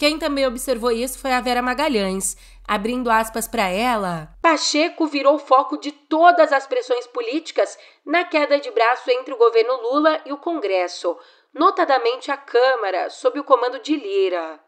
Quem 0.01 0.19
também 0.19 0.47
observou 0.47 0.91
isso 0.91 1.19
foi 1.19 1.31
a 1.31 1.43
Vera 1.43 1.61
Magalhães. 1.61 2.35
Abrindo 2.67 3.11
aspas 3.11 3.47
para 3.47 3.69
ela, 3.69 4.31
Pacheco 4.41 5.07
virou 5.07 5.39
foco 5.39 5.77
de 5.77 5.93
todas 5.93 6.55
as 6.55 6.67
pressões 6.67 7.07
políticas 7.07 7.79
na 8.03 8.25
queda 8.25 8.59
de 8.59 8.71
braço 8.71 9.11
entre 9.11 9.35
o 9.35 9.37
governo 9.37 9.75
Lula 9.83 10.19
e 10.25 10.33
o 10.33 10.39
Congresso, 10.39 11.19
notadamente 11.53 12.31
a 12.31 12.37
Câmara, 12.39 13.11
sob 13.11 13.39
o 13.41 13.45
comando 13.45 13.79
de 13.79 13.95
Lira. 13.95 14.59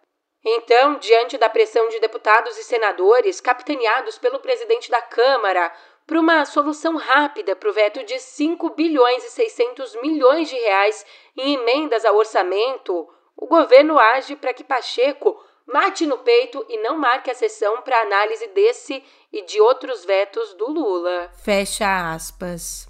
Então, 0.44 0.98
diante 0.98 1.38
da 1.38 1.48
pressão 1.48 1.88
de 1.88 1.98
deputados 1.98 2.58
e 2.58 2.64
senadores, 2.64 3.40
capitaneados 3.40 4.18
pelo 4.18 4.38
presidente 4.38 4.90
da 4.90 5.00
Câmara, 5.00 5.72
para 6.06 6.20
uma 6.20 6.44
solução 6.44 6.96
rápida 6.96 7.56
para 7.56 7.70
o 7.70 7.72
veto 7.72 8.04
de 8.04 8.18
5 8.18 8.68
bilhões 8.74 9.24
e 9.24 9.30
600 9.30 9.96
milhões 10.02 10.50
de 10.50 10.56
reais 10.56 11.06
em 11.38 11.54
emendas 11.54 12.04
ao 12.04 12.16
orçamento, 12.16 13.08
o 13.42 13.46
governo 13.48 13.98
age 13.98 14.36
para 14.36 14.54
que 14.54 14.62
Pacheco 14.62 15.36
mate 15.66 16.06
no 16.06 16.18
peito 16.18 16.64
e 16.68 16.80
não 16.80 16.96
marque 16.96 17.28
a 17.28 17.34
sessão 17.34 17.82
para 17.82 18.02
análise 18.02 18.46
desse 18.48 19.02
e 19.32 19.42
de 19.42 19.60
outros 19.60 20.04
vetos 20.04 20.54
do 20.54 20.70
Lula. 20.70 21.28
Fecha 21.42 22.14
aspas. 22.14 22.86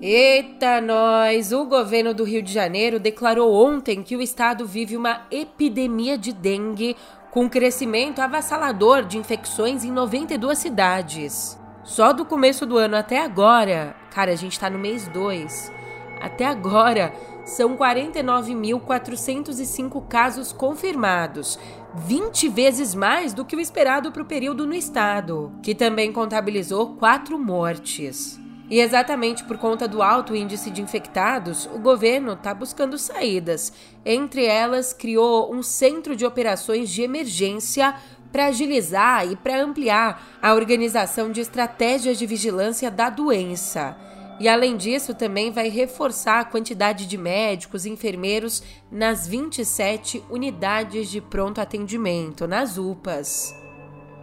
Eita, 0.00 0.80
nós! 0.80 1.50
O 1.50 1.64
governo 1.64 2.14
do 2.14 2.22
Rio 2.22 2.42
de 2.42 2.52
Janeiro 2.52 3.00
declarou 3.00 3.52
ontem 3.52 4.04
que 4.04 4.14
o 4.14 4.22
estado 4.22 4.64
vive 4.64 4.96
uma 4.96 5.26
epidemia 5.32 6.16
de 6.16 6.32
dengue, 6.32 6.96
com 7.32 7.50
crescimento 7.50 8.20
avassalador 8.20 9.02
de 9.02 9.18
infecções 9.18 9.82
em 9.82 9.90
92 9.90 10.56
cidades. 10.58 11.63
Só 11.84 12.12
do 12.14 12.24
começo 12.24 12.64
do 12.64 12.78
ano 12.78 12.96
até 12.96 13.22
agora, 13.22 13.94
cara, 14.10 14.32
a 14.32 14.36
gente 14.36 14.58
tá 14.58 14.70
no 14.70 14.78
mês 14.78 15.06
2. 15.08 15.70
Até 16.18 16.46
agora, 16.46 17.12
são 17.44 17.76
49.405 17.76 20.08
casos 20.08 20.50
confirmados, 20.50 21.58
20 21.94 22.48
vezes 22.48 22.94
mais 22.94 23.34
do 23.34 23.44
que 23.44 23.54
o 23.54 23.60
esperado 23.60 24.10
para 24.10 24.22
o 24.22 24.26
período 24.26 24.66
no 24.66 24.72
estado, 24.72 25.52
que 25.62 25.74
também 25.74 26.10
contabilizou 26.10 26.96
quatro 26.96 27.38
mortes. 27.38 28.40
E 28.70 28.80
exatamente 28.80 29.44
por 29.44 29.58
conta 29.58 29.86
do 29.86 30.02
alto 30.02 30.34
índice 30.34 30.70
de 30.70 30.80
infectados, 30.80 31.66
o 31.66 31.78
governo 31.78 32.32
está 32.32 32.54
buscando 32.54 32.96
saídas. 32.96 33.70
Entre 34.04 34.46
elas, 34.46 34.94
criou 34.94 35.54
um 35.54 35.62
centro 35.62 36.16
de 36.16 36.24
operações 36.24 36.88
de 36.88 37.02
emergência 37.02 37.94
para 38.34 38.46
agilizar 38.46 39.30
e 39.30 39.36
para 39.36 39.62
ampliar 39.62 40.20
a 40.42 40.54
organização 40.54 41.30
de 41.30 41.40
estratégias 41.40 42.18
de 42.18 42.26
vigilância 42.26 42.90
da 42.90 43.08
doença. 43.08 43.96
E 44.40 44.48
além 44.48 44.76
disso, 44.76 45.14
também 45.14 45.52
vai 45.52 45.68
reforçar 45.68 46.40
a 46.40 46.44
quantidade 46.44 47.06
de 47.06 47.16
médicos 47.16 47.86
e 47.86 47.90
enfermeiros 47.90 48.60
nas 48.90 49.28
27 49.28 50.20
unidades 50.28 51.08
de 51.08 51.20
pronto 51.20 51.60
atendimento, 51.60 52.48
nas 52.48 52.76
UPAs. 52.76 53.54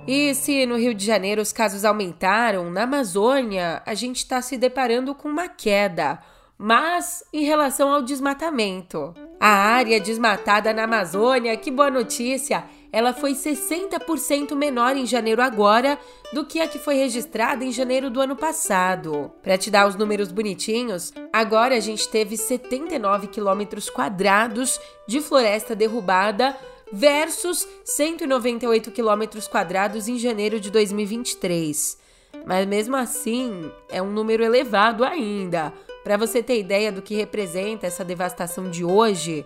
E 0.05 0.35
se 0.35 0.65
no 0.65 0.75
Rio 0.75 0.93
de 0.93 1.05
Janeiro 1.05 1.41
os 1.41 1.53
casos 1.53 1.85
aumentaram, 1.85 2.69
na 2.69 2.83
Amazônia 2.83 3.81
a 3.85 3.93
gente 3.93 4.17
está 4.17 4.41
se 4.41 4.57
deparando 4.57 5.15
com 5.15 5.29
uma 5.29 5.47
queda. 5.47 6.19
Mas 6.57 7.23
em 7.31 7.45
relação 7.45 7.93
ao 7.93 8.01
desmatamento, 8.01 9.15
a 9.39 9.47
área 9.47 10.01
desmatada 10.01 10.73
na 10.73 10.83
Amazônia, 10.83 11.55
que 11.55 11.71
boa 11.71 11.89
notícia! 11.89 12.65
Ela 12.91 13.13
foi 13.13 13.33
60% 13.33 14.53
menor 14.55 14.97
em 14.97 15.05
janeiro 15.05 15.41
agora 15.41 15.97
do 16.33 16.45
que 16.45 16.59
a 16.59 16.67
que 16.67 16.77
foi 16.77 16.95
registrada 16.95 17.63
em 17.63 17.71
janeiro 17.71 18.09
do 18.09 18.19
ano 18.19 18.35
passado. 18.35 19.31
Para 19.41 19.57
te 19.57 19.71
dar 19.71 19.87
os 19.87 19.95
números 19.95 20.31
bonitinhos, 20.31 21.13
agora 21.31 21.75
a 21.75 21.79
gente 21.79 22.07
teve 22.09 22.35
79 22.35 23.27
quilômetros 23.27 23.89
quadrados 23.89 24.79
de 25.07 25.21
floresta 25.21 25.75
derrubada 25.75 26.57
versus 26.91 27.65
198 27.85 28.91
quilômetros 28.91 29.47
quadrados 29.47 30.09
em 30.09 30.17
janeiro 30.17 30.59
de 30.59 30.69
2023. 30.69 31.97
Mas 32.45 32.65
mesmo 32.67 32.95
assim, 32.95 33.71
é 33.89 34.01
um 34.01 34.11
número 34.11 34.43
elevado 34.43 35.05
ainda. 35.05 35.73
Para 36.03 36.17
você 36.17 36.41
ter 36.43 36.59
ideia 36.59 36.91
do 36.91 37.01
que 37.01 37.15
representa 37.15 37.87
essa 37.87 38.03
devastação 38.03 38.69
de 38.69 38.83
hoje, 38.83 39.45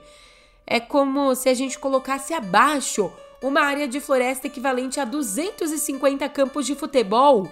é 0.65 0.79
como 0.79 1.35
se 1.35 1.49
a 1.49 1.53
gente 1.53 1.77
colocasse 1.77 2.33
abaixo 2.33 3.11
uma 3.45 3.61
área 3.61 3.87
de 3.87 3.99
floresta 3.99 4.47
equivalente 4.47 4.99
a 4.99 5.05
250 5.05 6.27
campos 6.29 6.65
de 6.65 6.73
futebol 6.73 7.47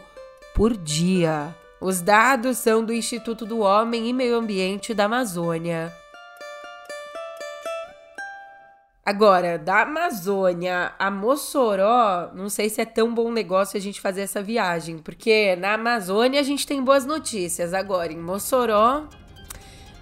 por 0.55 0.75
dia. 0.75 1.55
Os 1.79 2.01
dados 2.01 2.57
são 2.57 2.83
do 2.83 2.91
Instituto 2.91 3.45
do 3.45 3.59
Homem 3.59 4.09
e 4.09 4.13
Meio 4.13 4.35
Ambiente 4.35 4.91
da 4.91 5.05
Amazônia. 5.05 5.93
Agora, 9.05 9.59
da 9.59 9.81
Amazônia 9.81 10.93
a 10.97 11.11
Mossoró, 11.11 12.31
não 12.33 12.49
sei 12.49 12.69
se 12.69 12.81
é 12.81 12.85
tão 12.85 13.13
bom 13.13 13.31
negócio 13.31 13.77
a 13.77 13.81
gente 13.81 14.01
fazer 14.01 14.21
essa 14.21 14.41
viagem, 14.41 14.97
porque 14.97 15.55
na 15.57 15.73
Amazônia 15.73 16.39
a 16.39 16.43
gente 16.43 16.65
tem 16.65 16.81
boas 16.81 17.05
notícias. 17.05 17.71
Agora, 17.71 18.11
em 18.11 18.17
Mossoró, 18.17 19.07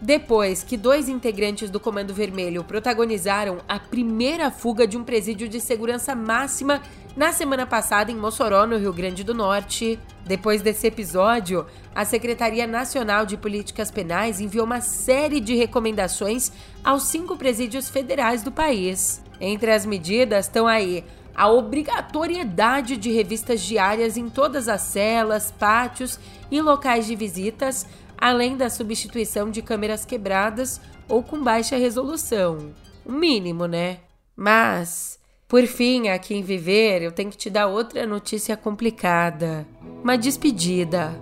depois 0.01 0.63
que 0.63 0.75
dois 0.75 1.08
integrantes 1.08 1.70
do 1.70 1.79
Comando 1.79 2.12
Vermelho 2.12 2.63
protagonizaram 2.63 3.60
a 3.70 3.79
primeira 3.79 4.50
fuga 4.50 4.88
de 4.88 4.98
um 4.98 5.03
presídio 5.03 5.48
de 5.48 5.62
segurança 5.62 6.15
máxima 6.15 6.81
na 7.15 7.31
semana 7.31 7.67
passada 7.67 8.12
em 8.12 8.15
Mossoró, 8.15 8.65
no 8.65 8.77
Rio 8.77 8.91
Grande 8.91 9.24
do 9.24 9.36
Norte. 9.36 10.00
Depois 10.25 10.62
desse 10.62 10.88
episódio, 10.88 11.67
a 11.93 12.03
Secretaria 12.03 12.65
Nacional 12.65 13.27
de 13.27 13.38
Políticas 13.38 13.91
Penais 13.91 14.41
enviou 14.41 14.65
uma 14.65 14.81
série 14.81 15.39
de 15.39 15.53
recomendações 15.55 16.51
aos 16.84 17.03
cinco 17.03 17.38
presídios 17.38 17.88
federais 17.88 18.41
do 18.41 18.51
país. 18.51 19.22
Entre 19.39 19.72
as 19.72 19.86
medidas 19.86 20.46
estão 20.46 20.65
aí 20.67 21.03
a 21.36 21.50
obrigatoriedade 21.50 22.98
de 22.98 23.12
revistas 23.12 23.62
diárias 23.62 24.17
em 24.17 24.29
todas 24.29 24.67
as 24.67 24.81
celas, 24.81 25.51
pátios 25.51 26.20
e 26.50 26.60
locais 26.60 27.05
de 27.05 27.15
visitas, 27.15 27.86
além 28.21 28.55
da 28.55 28.69
substituição 28.69 29.49
de 29.49 29.63
câmeras 29.63 30.05
quebradas 30.05 30.79
ou 31.09 31.23
com 31.23 31.43
baixa 31.43 31.75
resolução. 31.75 32.71
O 33.03 33.11
mínimo, 33.11 33.65
né? 33.65 34.01
Mas, 34.35 35.19
por 35.47 35.65
fim, 35.65 36.07
aqui 36.07 36.35
em 36.35 36.43
Viver, 36.43 37.01
eu 37.01 37.11
tenho 37.11 37.31
que 37.31 37.37
te 37.37 37.49
dar 37.49 37.65
outra 37.65 38.05
notícia 38.05 38.55
complicada. 38.55 39.67
Uma 40.03 40.15
despedida. 40.15 41.19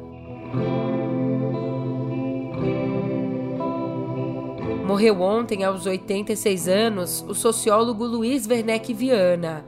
Morreu 4.85 5.21
ontem, 5.21 5.63
aos 5.63 5.85
86 5.85 6.67
anos, 6.67 7.23
o 7.29 7.33
sociólogo 7.33 8.05
Luiz 8.05 8.45
Werneck 8.45 8.93
Viana. 8.93 9.63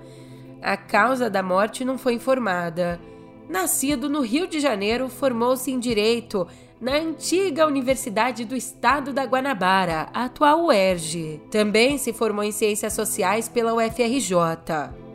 A 0.62 0.76
causa 0.76 1.30
da 1.30 1.42
morte 1.42 1.86
não 1.86 1.98
foi 1.98 2.14
informada. 2.14 3.00
Nascido 3.48 4.10
no 4.10 4.22
Rio 4.22 4.48
de 4.48 4.60
Janeiro, 4.60 5.08
formou-se 5.10 5.72
em 5.72 5.80
Direito 5.80 6.48
na 6.82 6.96
antiga 6.96 7.68
Universidade 7.68 8.44
do 8.44 8.56
Estado 8.56 9.14
da 9.14 9.24
Guanabara, 9.24 10.10
atual 10.12 10.66
UERJ. 10.66 11.40
Também 11.52 12.00
se 12.00 12.12
formou 12.12 12.44
em 12.44 12.52
Ciências 12.52 12.94
Sociais 12.94 13.48
pela 13.48 13.76
UFRJ. 13.76 14.36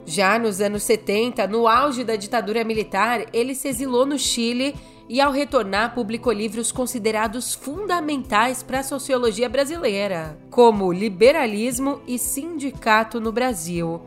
Já 0.05 0.39
nos 0.39 0.61
anos 0.61 0.85
70, 0.85 1.45
no 1.49 1.67
auge 1.67 2.05
da 2.05 2.15
ditadura 2.15 2.63
militar, 2.63 3.27
ele 3.33 3.53
se 3.53 3.67
exilou 3.67 4.07
no 4.07 4.17
Chile 4.17 4.77
e, 5.09 5.21
ao 5.21 5.33
retornar, 5.33 5.93
publicou 5.93 6.33
livros 6.33 6.71
considerados 6.71 7.53
fundamentais 7.53 8.63
para 8.63 8.79
a 8.79 8.85
sociologia 8.85 9.49
brasileira, 9.49 10.39
como 10.49 10.93
Liberalismo 10.93 12.01
e 12.07 12.17
Sindicato 12.17 13.21
no 13.21 13.33
Brasil. 13.33 14.01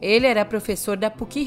Ele 0.00 0.28
era 0.28 0.44
professor 0.44 0.96
da 0.96 1.10
PUC 1.10 1.42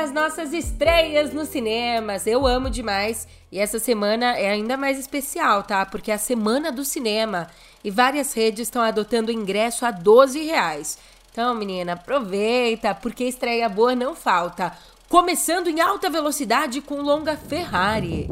das 0.00 0.12
nossas 0.12 0.54
estreias 0.54 1.30
nos 1.34 1.50
cinemas. 1.50 2.26
Eu 2.26 2.46
amo 2.46 2.70
demais. 2.70 3.28
E 3.52 3.58
essa 3.58 3.78
semana 3.78 4.34
é 4.34 4.48
ainda 4.48 4.74
mais 4.74 4.98
especial, 4.98 5.62
tá? 5.62 5.84
Porque 5.84 6.10
é 6.10 6.14
a 6.14 6.18
semana 6.18 6.72
do 6.72 6.86
cinema. 6.86 7.48
E 7.84 7.90
várias 7.90 8.32
redes 8.32 8.60
estão 8.60 8.80
adotando 8.80 9.30
ingresso 9.30 9.84
a 9.84 9.90
12 9.90 10.42
reais. 10.42 10.96
Então, 11.30 11.54
menina, 11.54 11.92
aproveita, 11.92 12.94
porque 12.94 13.24
estreia 13.24 13.68
boa 13.68 13.94
não 13.94 14.16
falta. 14.16 14.72
Começando 15.06 15.68
em 15.68 15.82
alta 15.82 16.08
velocidade 16.08 16.80
com 16.80 17.02
longa 17.02 17.36
Ferrari. 17.36 18.26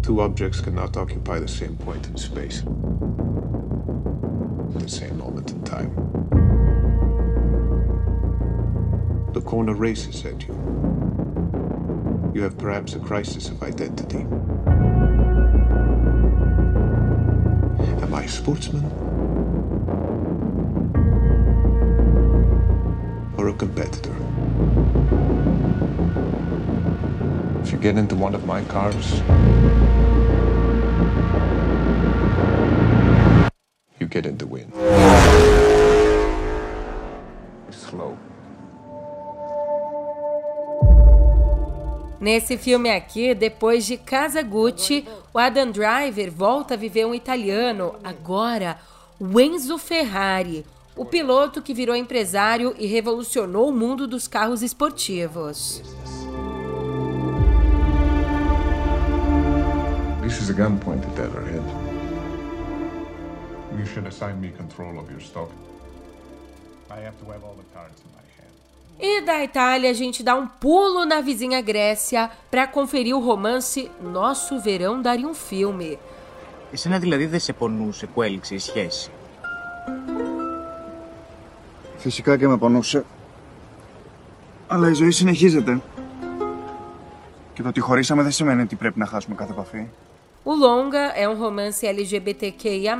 Two 0.00 0.20
objects 0.20 0.60
cannot 0.60 0.96
occupy 0.96 1.40
the 1.40 1.48
same 1.48 1.74
point 1.84 2.08
in 2.08 2.16
space. 2.16 2.62
The 4.78 4.88
same 4.88 5.14
moment 5.14 5.50
in 5.50 5.60
time. 5.62 6.09
The 9.32 9.40
corner 9.40 9.74
races 9.74 10.24
at 10.26 10.46
you. 10.48 10.54
You 12.34 12.42
have 12.42 12.58
perhaps 12.58 12.94
a 12.94 12.98
crisis 12.98 13.48
of 13.48 13.62
identity. 13.62 14.26
Am 18.02 18.12
I 18.12 18.24
a 18.24 18.28
sportsman? 18.28 18.84
Or 23.38 23.48
a 23.48 23.54
competitor? 23.54 24.16
If 27.62 27.70
you 27.70 27.78
get 27.78 27.96
into 27.96 28.16
one 28.16 28.34
of 28.34 28.44
my 28.46 28.64
cars, 28.64 29.20
you 34.00 34.06
get 34.08 34.26
in 34.26 34.38
the 34.38 34.46
wind. 34.48 35.69
Nesse 42.20 42.58
filme 42.58 42.90
aqui, 42.90 43.34
depois 43.34 43.86
de 43.86 43.96
Casa 43.96 44.42
Gucci, 44.42 45.08
o 45.32 45.38
Adam 45.38 45.70
Driver 45.70 46.30
volta 46.30 46.74
a 46.74 46.76
viver 46.76 47.06
um 47.06 47.14
italiano, 47.14 47.94
agora 48.04 48.78
o 49.18 49.40
Enzo 49.40 49.78
Ferrari, 49.78 50.66
o 50.94 51.06
piloto 51.06 51.62
que 51.62 51.72
virou 51.72 51.96
empresário 51.96 52.74
e 52.78 52.86
revolucionou 52.86 53.70
o 53.70 53.72
mundo 53.72 54.06
dos 54.06 54.28
carros 54.28 54.60
esportivos. 54.62 55.82
This 60.22 60.42
is 60.42 60.50
a 60.50 60.52
gun 60.52 60.78
pointed 60.78 61.18
at 61.18 61.34
our 61.34 61.42
head. 61.42 61.62
You 63.78 63.86
should 63.86 64.06
assign 64.06 64.40
me 64.40 64.50
control 64.50 64.98
of 64.98 65.10
your 65.10 65.20
stock. 65.20 65.50
I 66.90 67.00
have 67.00 67.16
to 67.24 67.32
have 67.32 67.42
all 67.44 67.54
the 67.54 67.64
cards 67.74 68.02
in 68.04 68.10
my 68.12 68.18
hand. 68.18 68.29
E 69.02 69.22
da 69.22 69.42
Itália 69.42 69.90
a 69.90 69.94
gente 69.94 70.22
dá 70.22 70.34
um 70.34 70.46
pulo 70.46 71.06
na 71.06 71.22
vizinha 71.22 71.60
Grécia 71.62 72.30
para 72.50 72.66
conferir 72.66 73.14
o 73.16 73.20
romance 73.20 73.90
Nosso 74.02 74.60
Verão 74.60 75.00
Daria 75.00 75.26
um 75.26 75.34
Filme. 75.34 75.98
Εσένα 76.72 76.98
δηλαδή 76.98 77.26
δεν 77.26 77.40
σε 77.40 77.52
πονούσε 77.52 78.06
που 78.06 78.22
έληξε 78.22 78.54
η 78.54 78.58
σχέση. 78.58 79.10
Φυσικά 81.96 82.36
και 82.36 82.48
με 82.48 82.56
πονούσε. 82.56 83.04
Αλλά 84.66 84.88
η 84.88 84.92
ζωή 84.92 85.10
συνεχίζεται. 85.10 85.80
Και 87.54 87.62
το 87.62 87.68
ότι 87.68 87.80
χωρίσαμε 87.80 88.22
δεν 88.22 88.32
σημαίνει 88.32 88.62
ότι 88.62 88.76
πρέπει 88.76 88.98
να 88.98 89.06
χάσουμε 89.06 89.34
κάθε 89.34 89.52
επαφή. 89.52 89.86
O 90.45 90.53
Longa 90.53 91.05
é 91.15 91.27
um 91.27 91.35
romance 91.35 91.87
LGBTQIA+, 91.87 92.95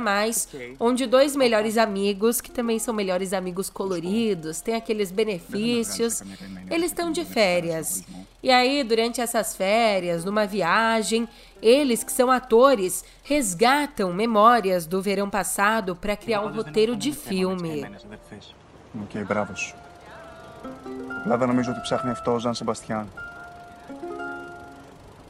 onde 0.80 1.06
dois 1.06 1.36
melhores 1.36 1.78
amigos, 1.78 2.40
que 2.40 2.50
também 2.50 2.76
são 2.80 2.92
melhores 2.92 3.32
amigos 3.32 3.70
coloridos, 3.70 4.60
têm 4.60 4.74
aqueles 4.74 5.12
benefícios, 5.12 6.24
eles 6.68 6.86
estão 6.86 7.12
de 7.12 7.24
férias. 7.24 8.02
E 8.42 8.50
aí, 8.50 8.82
durante 8.82 9.20
essas 9.20 9.54
férias, 9.54 10.24
numa 10.24 10.44
viagem, 10.44 11.28
eles, 11.62 12.02
que 12.02 12.10
são 12.10 12.32
atores, 12.32 13.04
resgatam 13.22 14.12
memórias 14.12 14.84
do 14.84 15.00
verão 15.00 15.30
passado 15.30 15.94
para 15.94 16.16
criar 16.16 16.40
um 16.40 16.52
roteiro 16.52 16.96
de 16.96 17.12
filme. 17.12 17.86
Οκ, 19.02 19.24
μπράβο 19.26 19.54
σου. 19.54 19.74
Ελλάδα 21.24 21.46
νομίζω 21.46 21.70
ότι 21.70 21.80
ψάχνει 21.80 22.10
αυτό 22.10 22.32
ο 22.32 22.38
Ζαν 22.38 22.54
Σεμπαστιάν. 22.54 23.08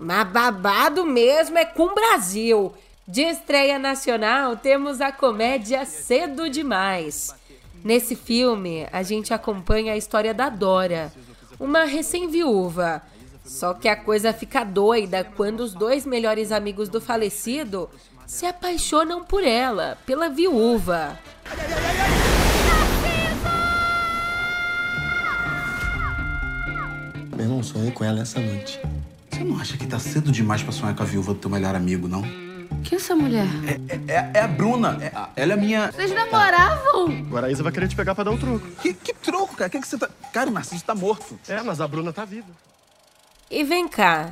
mas 0.02 0.28
babado 0.30 1.06
mesmo 1.06 1.60
é 1.60 1.64
com 1.64 1.84
o 1.84 1.94
Brasil. 1.94 2.74
De 3.08 3.22
estreia 3.22 3.78
nacional, 3.78 4.58
temos 4.58 5.00
a 5.00 5.12
comédia 5.12 5.86
Cedo 5.86 6.50
Demais. 6.50 7.36
Nesse 7.84 8.16
filme, 8.16 8.88
a 8.92 9.04
gente 9.04 9.32
acompanha 9.32 9.94
a 9.94 9.98
história 9.98 10.34
da 10.34 10.50
Dora, 10.50 11.14
uma 11.60 11.84
recém-viúva. 11.84 13.04
Só 13.46 13.76
que 13.76 13.88
a 13.88 13.96
coisa 13.96 14.34
fica 14.34 14.64
doida 14.64 15.24
quando 15.24 15.60
os 15.60 15.76
dois 15.76 16.04
melhores 16.04 16.52
amigos 16.52 16.90
do 16.90 17.00
falecido 17.00 17.88
se 18.26 18.48
apaixonam 18.48 19.24
por 19.24 19.44
ela, 19.44 20.00
pela 20.04 20.30
viúva. 20.30 21.20
Meu 27.36 27.46
irmão, 27.46 27.62
sonhei 27.62 27.92
com 27.92 28.04
ela 28.04 28.22
essa 28.22 28.40
noite. 28.40 28.80
Você 29.42 29.48
não 29.48 29.60
acha 29.60 29.76
que 29.76 29.88
tá 29.88 29.98
cedo 29.98 30.32
demais 30.32 30.62
pra 30.62 30.72
sonhar 30.72 30.96
com 30.96 31.02
a 31.02 31.06
viúva 31.06 31.34
do 31.34 31.40
teu 31.40 31.50
melhor 31.50 31.74
amigo, 31.76 32.08
não? 32.08 32.22
Quem 32.84 32.94
é 32.94 32.96
essa 32.96 33.16
mulher? 33.16 33.48
É, 34.08 34.14
é, 34.14 34.32
é 34.36 34.40
a 34.42 34.48
Bruna. 34.48 35.00
É 35.02 35.08
a- 35.08 35.30
ela 35.36 35.54
é 35.54 35.56
a 35.56 35.58
minha. 35.58 35.92
Vocês 35.92 36.12
namoravam? 36.14 37.08
Agora 37.28 37.48
a 37.48 37.52
Isa 37.52 37.64
vai 37.64 37.72
querer 37.72 37.88
te 37.88 37.96
pegar 37.96 38.14
pra 38.14 38.24
dar 38.24 38.30
o 38.32 38.38
troco. 38.38 38.68
Que, 38.80 38.94
que 38.94 39.14
troco, 39.16 39.56
cara? 39.56 39.68
O 39.68 39.72
que, 39.72 39.80
que 39.82 39.88
você 39.88 39.98
tá. 39.98 40.08
Cara, 40.32 40.48
o 40.52 40.54
Narciso 40.54 40.84
tá 40.84 40.94
morto. 40.94 41.40
É, 41.48 41.60
mas 41.64 41.82
a 41.82 41.88
Bruna 41.88 42.14
tá 42.14 42.24
viva. 42.24 42.50
E 43.50 43.64
vem 43.64 43.88
cá, 43.88 44.30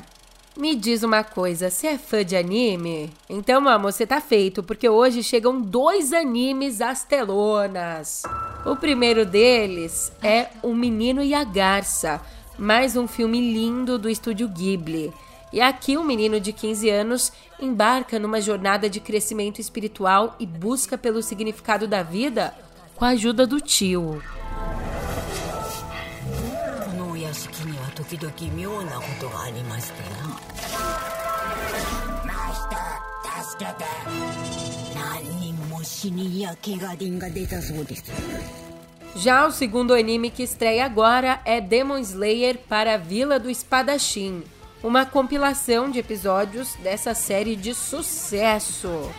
me 0.56 0.76
diz 0.76 1.02
uma 1.02 1.24
coisa, 1.24 1.72
você 1.72 1.88
é 1.88 1.98
fã 1.98 2.24
de 2.24 2.36
anime? 2.36 3.12
Então, 3.28 3.68
amor, 3.68 3.92
você 3.92 4.06
tá 4.06 4.22
feito, 4.22 4.62
porque 4.62 4.88
hoje 4.88 5.24
chegam 5.24 5.60
dois 5.60 6.14
animes 6.14 6.82
às 6.82 7.04
telonas. 7.04 8.22
O 8.64 8.76
primeiro 8.76 9.26
deles 9.26 10.12
é 10.22 10.50
O 10.62 10.74
Menino 10.76 11.24
e 11.24 11.34
a 11.34 11.44
Garça, 11.44 12.22
mais 12.60 12.98
um 12.98 13.08
filme 13.08 13.40
lindo 13.40 13.98
do 13.98 14.10
estúdio 14.10 14.48
Ghibli. 14.50 15.14
E 15.52 15.62
aqui 15.62 15.98
um 15.98 16.04
menino 16.04 16.40
de 16.42 16.52
15 16.52 16.90
anos 16.90 17.32
embarca 17.60 18.20
numa 18.20 18.42
jornada 18.42 18.90
de 18.90 19.00
crescimento 19.00 19.60
espiritual 19.60 20.36
e 20.40 20.46
busca 20.46 20.98
pelo 20.98 21.24
significado 21.24 21.88
da 21.88 22.04
vida 22.04 22.54
com 22.96 23.06
a 23.06 23.10
ajuda 23.10 23.48
do 23.48 23.62
tio. 23.62 24.22
こ 38.20 38.39
Já 39.16 39.46
o 39.46 39.52
segundo 39.52 39.94
anime 39.94 40.30
que 40.30 40.44
estreia 40.44 40.86
agora 40.86 41.42
é 41.44 41.60
Demon 41.60 41.98
Slayer 41.98 42.58
para 42.70 42.94
a 42.94 42.98
Vila 42.98 43.40
do 43.40 43.50
Espadachim, 43.50 44.44
uma 44.84 45.06
compilação 45.06 45.90
de 45.90 46.00
episódios 46.00 46.76
dessa 46.76 47.14
série 47.14 47.56
de 47.56 47.74
sucesso. 47.74 49.12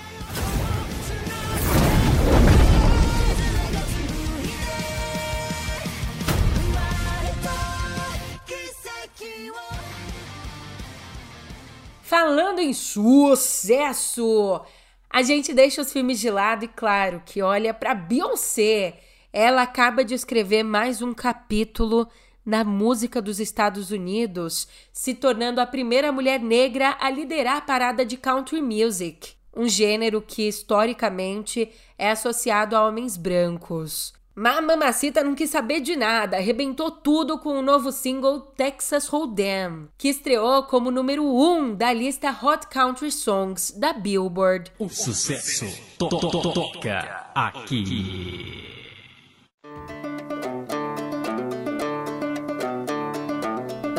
Falando 12.02 12.58
em 12.58 12.72
sucesso, 12.72 14.60
a 15.08 15.22
gente 15.22 15.52
deixa 15.52 15.82
os 15.82 15.92
filmes 15.92 16.18
de 16.18 16.30
lado 16.30 16.64
e, 16.64 16.68
claro, 16.68 17.22
que 17.24 17.42
olha 17.42 17.74
para 17.74 17.94
Beyoncé. 17.94 19.09
Ela 19.32 19.62
acaba 19.62 20.04
de 20.04 20.14
escrever 20.14 20.64
mais 20.64 21.00
um 21.00 21.14
capítulo 21.14 22.08
na 22.44 22.64
música 22.64 23.22
dos 23.22 23.38
Estados 23.38 23.90
Unidos, 23.90 24.66
se 24.92 25.14
tornando 25.14 25.60
a 25.60 25.66
primeira 25.66 26.10
mulher 26.10 26.40
negra 26.40 26.96
a 26.98 27.08
liderar 27.10 27.58
a 27.58 27.60
parada 27.60 28.04
de 28.04 28.16
country 28.16 28.60
music, 28.60 29.34
um 29.54 29.68
gênero 29.68 30.20
que 30.20 30.48
historicamente 30.48 31.70
é 31.96 32.10
associado 32.10 32.74
a 32.74 32.86
homens 32.86 33.16
brancos. 33.16 34.12
Mas 34.34 34.64
Mamacita 34.64 35.22
não 35.22 35.34
quis 35.34 35.50
saber 35.50 35.80
de 35.80 35.94
nada, 35.94 36.38
arrebentou 36.38 36.90
tudo 36.90 37.38
com 37.38 37.58
o 37.58 37.62
novo 37.62 37.92
single 37.92 38.40
Texas 38.40 39.06
Hold'em, 39.06 39.88
que 39.98 40.08
estreou 40.08 40.62
como 40.62 40.90
número 40.90 41.24
1 41.24 41.52
um 41.52 41.74
da 41.74 41.92
lista 41.92 42.36
Hot 42.42 42.66
Country 42.68 43.12
Songs 43.12 43.72
da 43.72 43.92
Billboard. 43.92 44.72
O 44.78 44.88
sucesso 44.88 45.66
to 45.98 46.08
to 46.08 46.30
to 46.30 46.52
toca 46.52 47.30
aqui. 47.34 48.79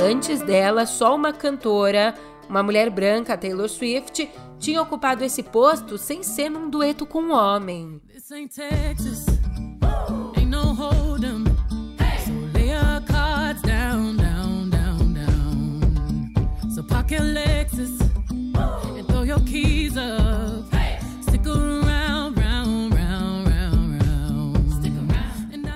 Antes 0.04 0.42
dela, 0.42 0.88
só 0.88 1.16
uma 1.16 1.32
cantora, 1.32 2.16
uma 2.50 2.64
mulher 2.64 2.90
branca, 2.90 3.38
Taylor 3.38 3.70
Swift, 3.70 4.28
tinha 4.58 4.82
ocupado 4.82 5.24
esse 5.24 5.44
posto 5.44 5.96
sem 5.96 6.24
ser 6.24 6.50
num 6.50 6.72
dueto 6.72 7.06
com 7.06 7.22
um 7.22 7.32
homem. 7.32 8.02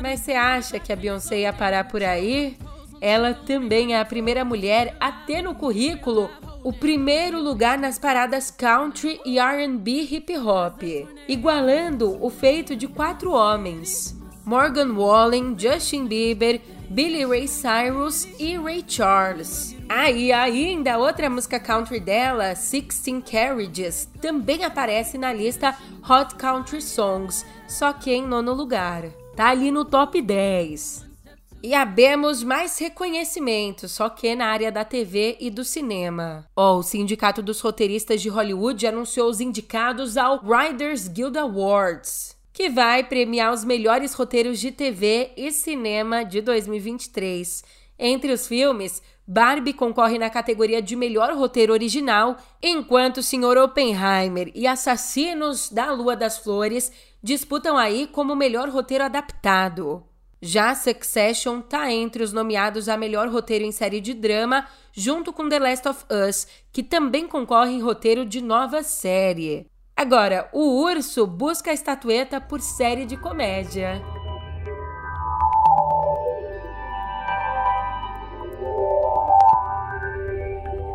Mas 0.02 0.22
você 0.22 0.34
acha 0.34 0.80
que 0.80 0.92
a 0.92 0.96
Beyoncé 0.96 1.42
ia 1.42 1.54
parar 1.54 1.84
por 1.84 2.02
aí? 2.02 2.58
Ela 3.02 3.34
também 3.34 3.94
é 3.94 4.00
a 4.00 4.06
primeira 4.06 4.44
mulher 4.44 4.96
a 5.00 5.12
ter 5.12 5.42
no 5.42 5.56
currículo 5.56 6.30
o 6.66 6.74
primeiro 6.74 7.40
lugar 7.40 7.78
nas 7.78 8.00
paradas 8.00 8.50
country 8.50 9.22
e 9.24 9.38
R&B 9.38 10.02
hip 10.12 10.36
hop, 10.36 10.82
igualando 11.28 12.18
o 12.20 12.28
feito 12.32 12.76
de 12.76 12.88
quatro 12.88 13.34
homens: 13.34 14.20
Morgan 14.44 14.94
Wallen, 14.94 15.56
Justin 15.56 16.08
Bieber, 16.08 16.60
Billy 16.90 17.24
Ray 17.24 17.48
Cyrus 17.48 18.28
e 18.40 18.58
Ray 18.58 18.84
Charles. 18.88 19.76
Ah, 19.88 20.06
ainda 20.06 20.98
outra 20.98 21.30
música 21.30 21.60
country 21.60 22.00
dela, 22.00 22.56
Sixteen 22.56 23.22
Carriages, 23.22 24.10
também 24.20 24.64
aparece 24.64 25.20
na 25.20 25.32
lista 25.32 25.76
Hot 26.10 26.34
Country 26.34 26.82
Songs, 26.82 27.46
só 27.68 27.94
que 27.94 28.12
em 28.12 28.26
nono 28.26 28.54
lugar. 28.56 29.04
Tá 29.36 29.50
ali 29.50 29.70
no 29.70 29.86
top 29.86 30.20
10. 30.20 31.05
E 31.66 31.74
abemos 31.74 32.44
mais 32.44 32.78
reconhecimento, 32.78 33.90
só 33.90 34.08
que 34.08 34.36
na 34.36 34.46
área 34.46 34.72
da 34.72 34.86
TV 34.86 35.36
e 35.40 35.50
do 35.50 35.64
cinema. 35.64 36.46
Oh, 36.56 36.76
o 36.76 36.84
Sindicato 36.84 37.42
dos 37.42 37.60
Roteiristas 37.60 38.22
de 38.22 38.30
Hollywood 38.30 38.86
anunciou 38.86 39.28
os 39.28 39.42
indicados 39.42 40.16
ao 40.16 40.40
Writers 40.46 41.08
Guild 41.08 41.36
Awards, 41.40 42.38
que 42.54 42.70
vai 42.70 43.04
premiar 43.04 43.52
os 43.52 43.64
melhores 43.64 44.14
roteiros 44.14 44.60
de 44.60 44.72
TV 44.72 45.32
e 45.36 45.52
cinema 45.52 46.24
de 46.24 46.40
2023. 46.40 47.64
Entre 47.98 48.32
os 48.32 48.48
filmes, 48.48 49.02
Barbie 49.26 49.74
concorre 49.74 50.20
na 50.20 50.30
categoria 50.30 50.84
de 50.84 50.96
melhor 50.96 51.34
roteiro 51.34 51.74
original, 51.74 52.38
enquanto 52.62 53.24
Sr. 53.24 53.58
Oppenheimer 53.58 54.52
e 54.54 54.68
Assassinos 54.68 55.72
da 55.72 55.92
Lua 55.92 56.16
das 56.16 56.38
Flores 56.38 56.92
disputam 57.24 57.76
aí 57.76 58.06
como 58.06 58.36
melhor 58.36 58.70
roteiro 58.70 59.04
adaptado. 59.04 60.04
Já 60.42 60.76
Succession 60.76 61.62
tá 61.62 61.92
entre 61.92 62.24
os 62.24 62.34
nomeados 62.34 62.90
a 62.90 62.98
melhor 62.98 63.30
roteiro 63.30 63.66
em 63.66 63.72
série 63.72 64.02
de 64.02 64.14
drama, 64.14 64.68
junto 64.92 65.32
com 65.32 65.50
The 65.50 65.60
Last 65.60 65.88
of 65.88 66.06
Us, 66.10 66.48
que 66.72 66.84
também 66.84 67.28
concorre 67.28 67.72
em 67.72 67.82
roteiro 67.82 68.26
de 68.26 68.42
nova 68.42 68.84
série. 68.84 69.68
Agora, 69.96 70.50
o 70.52 70.84
Urso 70.84 71.26
busca 71.26 71.72
a 71.72 71.74
estatueta 71.74 72.42
por 72.42 72.60
série 72.60 73.06
de 73.06 73.16
comédia. 73.16 74.02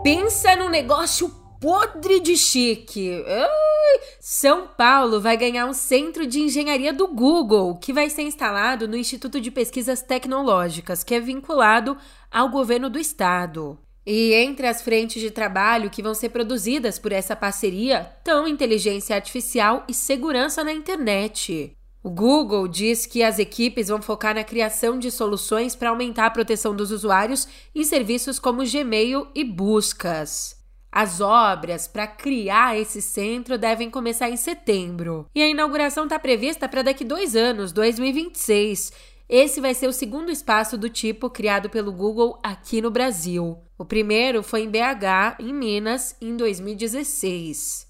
Pensa 0.03 0.55
num 0.57 0.69
negócio 0.69 1.40
podre 1.61 2.19
de 2.21 2.37
chique. 2.37 3.23
Ai, 3.27 4.01
São 4.19 4.67
Paulo 4.67 5.21
vai 5.21 5.37
ganhar 5.37 5.67
um 5.67 5.75
centro 5.75 6.27
de 6.27 6.41
engenharia 6.41 6.93
do 6.93 7.07
Google, 7.07 7.77
que 7.77 7.93
vai 7.93 8.09
ser 8.09 8.23
instalado 8.23 8.89
no 8.89 8.97
Instituto 8.97 9.39
de 9.41 9.51
Pesquisas 9.51 10.01
Tecnológicas, 10.01 11.05
que 11.05 11.15
é 11.15 11.21
vinculado 11.21 11.97
ao 12.31 12.49
governo 12.49 12.89
do 12.89 12.99
estado. 12.99 13.79
E 14.07 14.33
entre 14.33 14.67
as 14.67 14.81
frentes 14.81 15.21
de 15.21 15.31
trabalho 15.31 15.91
que 15.91 16.03
vão 16.03 16.15
ser 16.15 16.31
produzidas 16.31 16.99
por 16.99 17.13
essa 17.13 17.37
parceria 17.37 18.11
estão 18.19 18.49
inteligência 18.49 19.15
artificial 19.15 19.85
e 19.87 19.93
segurança 19.93 20.65
na 20.65 20.73
internet. 20.73 21.77
O 22.03 22.09
Google 22.09 22.67
diz 22.67 23.05
que 23.05 23.23
as 23.23 23.39
equipes 23.39 23.89
vão 23.89 24.01
focar 24.01 24.35
na 24.35 24.43
criação 24.43 24.99
de 24.99 25.11
soluções 25.11 25.77
para 25.77 25.91
aumentar 25.91 26.25
a 26.25 26.31
proteção 26.31 26.75
dos 26.75 26.91
usuários 26.91 27.47
em 27.75 27.85
serviços 27.85 28.39
como 28.39 28.65
Gmail 28.65 29.27
e 29.35 29.45
buscas. 29.45 30.60
As 30.93 31.21
obras 31.21 31.87
para 31.87 32.07
criar 32.07 32.77
esse 32.77 33.01
centro 33.01 33.57
devem 33.57 33.89
começar 33.89 34.29
em 34.29 34.37
setembro 34.37 35.27
e 35.33 35.41
a 35.41 35.49
inauguração 35.49 36.05
está 36.05 36.19
prevista 36.19 36.69
para 36.69 36.83
daqui 36.83 37.05
dois 37.05 37.37
anos, 37.37 37.73
2026. 37.73 38.93
Esse 39.29 39.61
vai 39.61 39.73
ser 39.73 39.87
o 39.87 39.93
segundo 39.93 40.33
espaço 40.33 40.77
do 40.77 40.91
tipo 40.91 41.31
criado 41.31 41.71
pelo 41.71 41.93
Google 41.93 42.41
aqui 42.43 42.83
no 42.83 42.91
Brasil. 42.91 43.57
O 43.79 43.85
primeiro 43.85 44.43
foi 44.43 44.63
em 44.63 44.69
BH, 44.69 45.39
em 45.39 45.55
Minas, 45.55 46.17
em 46.21 46.37
2016. 46.37 47.87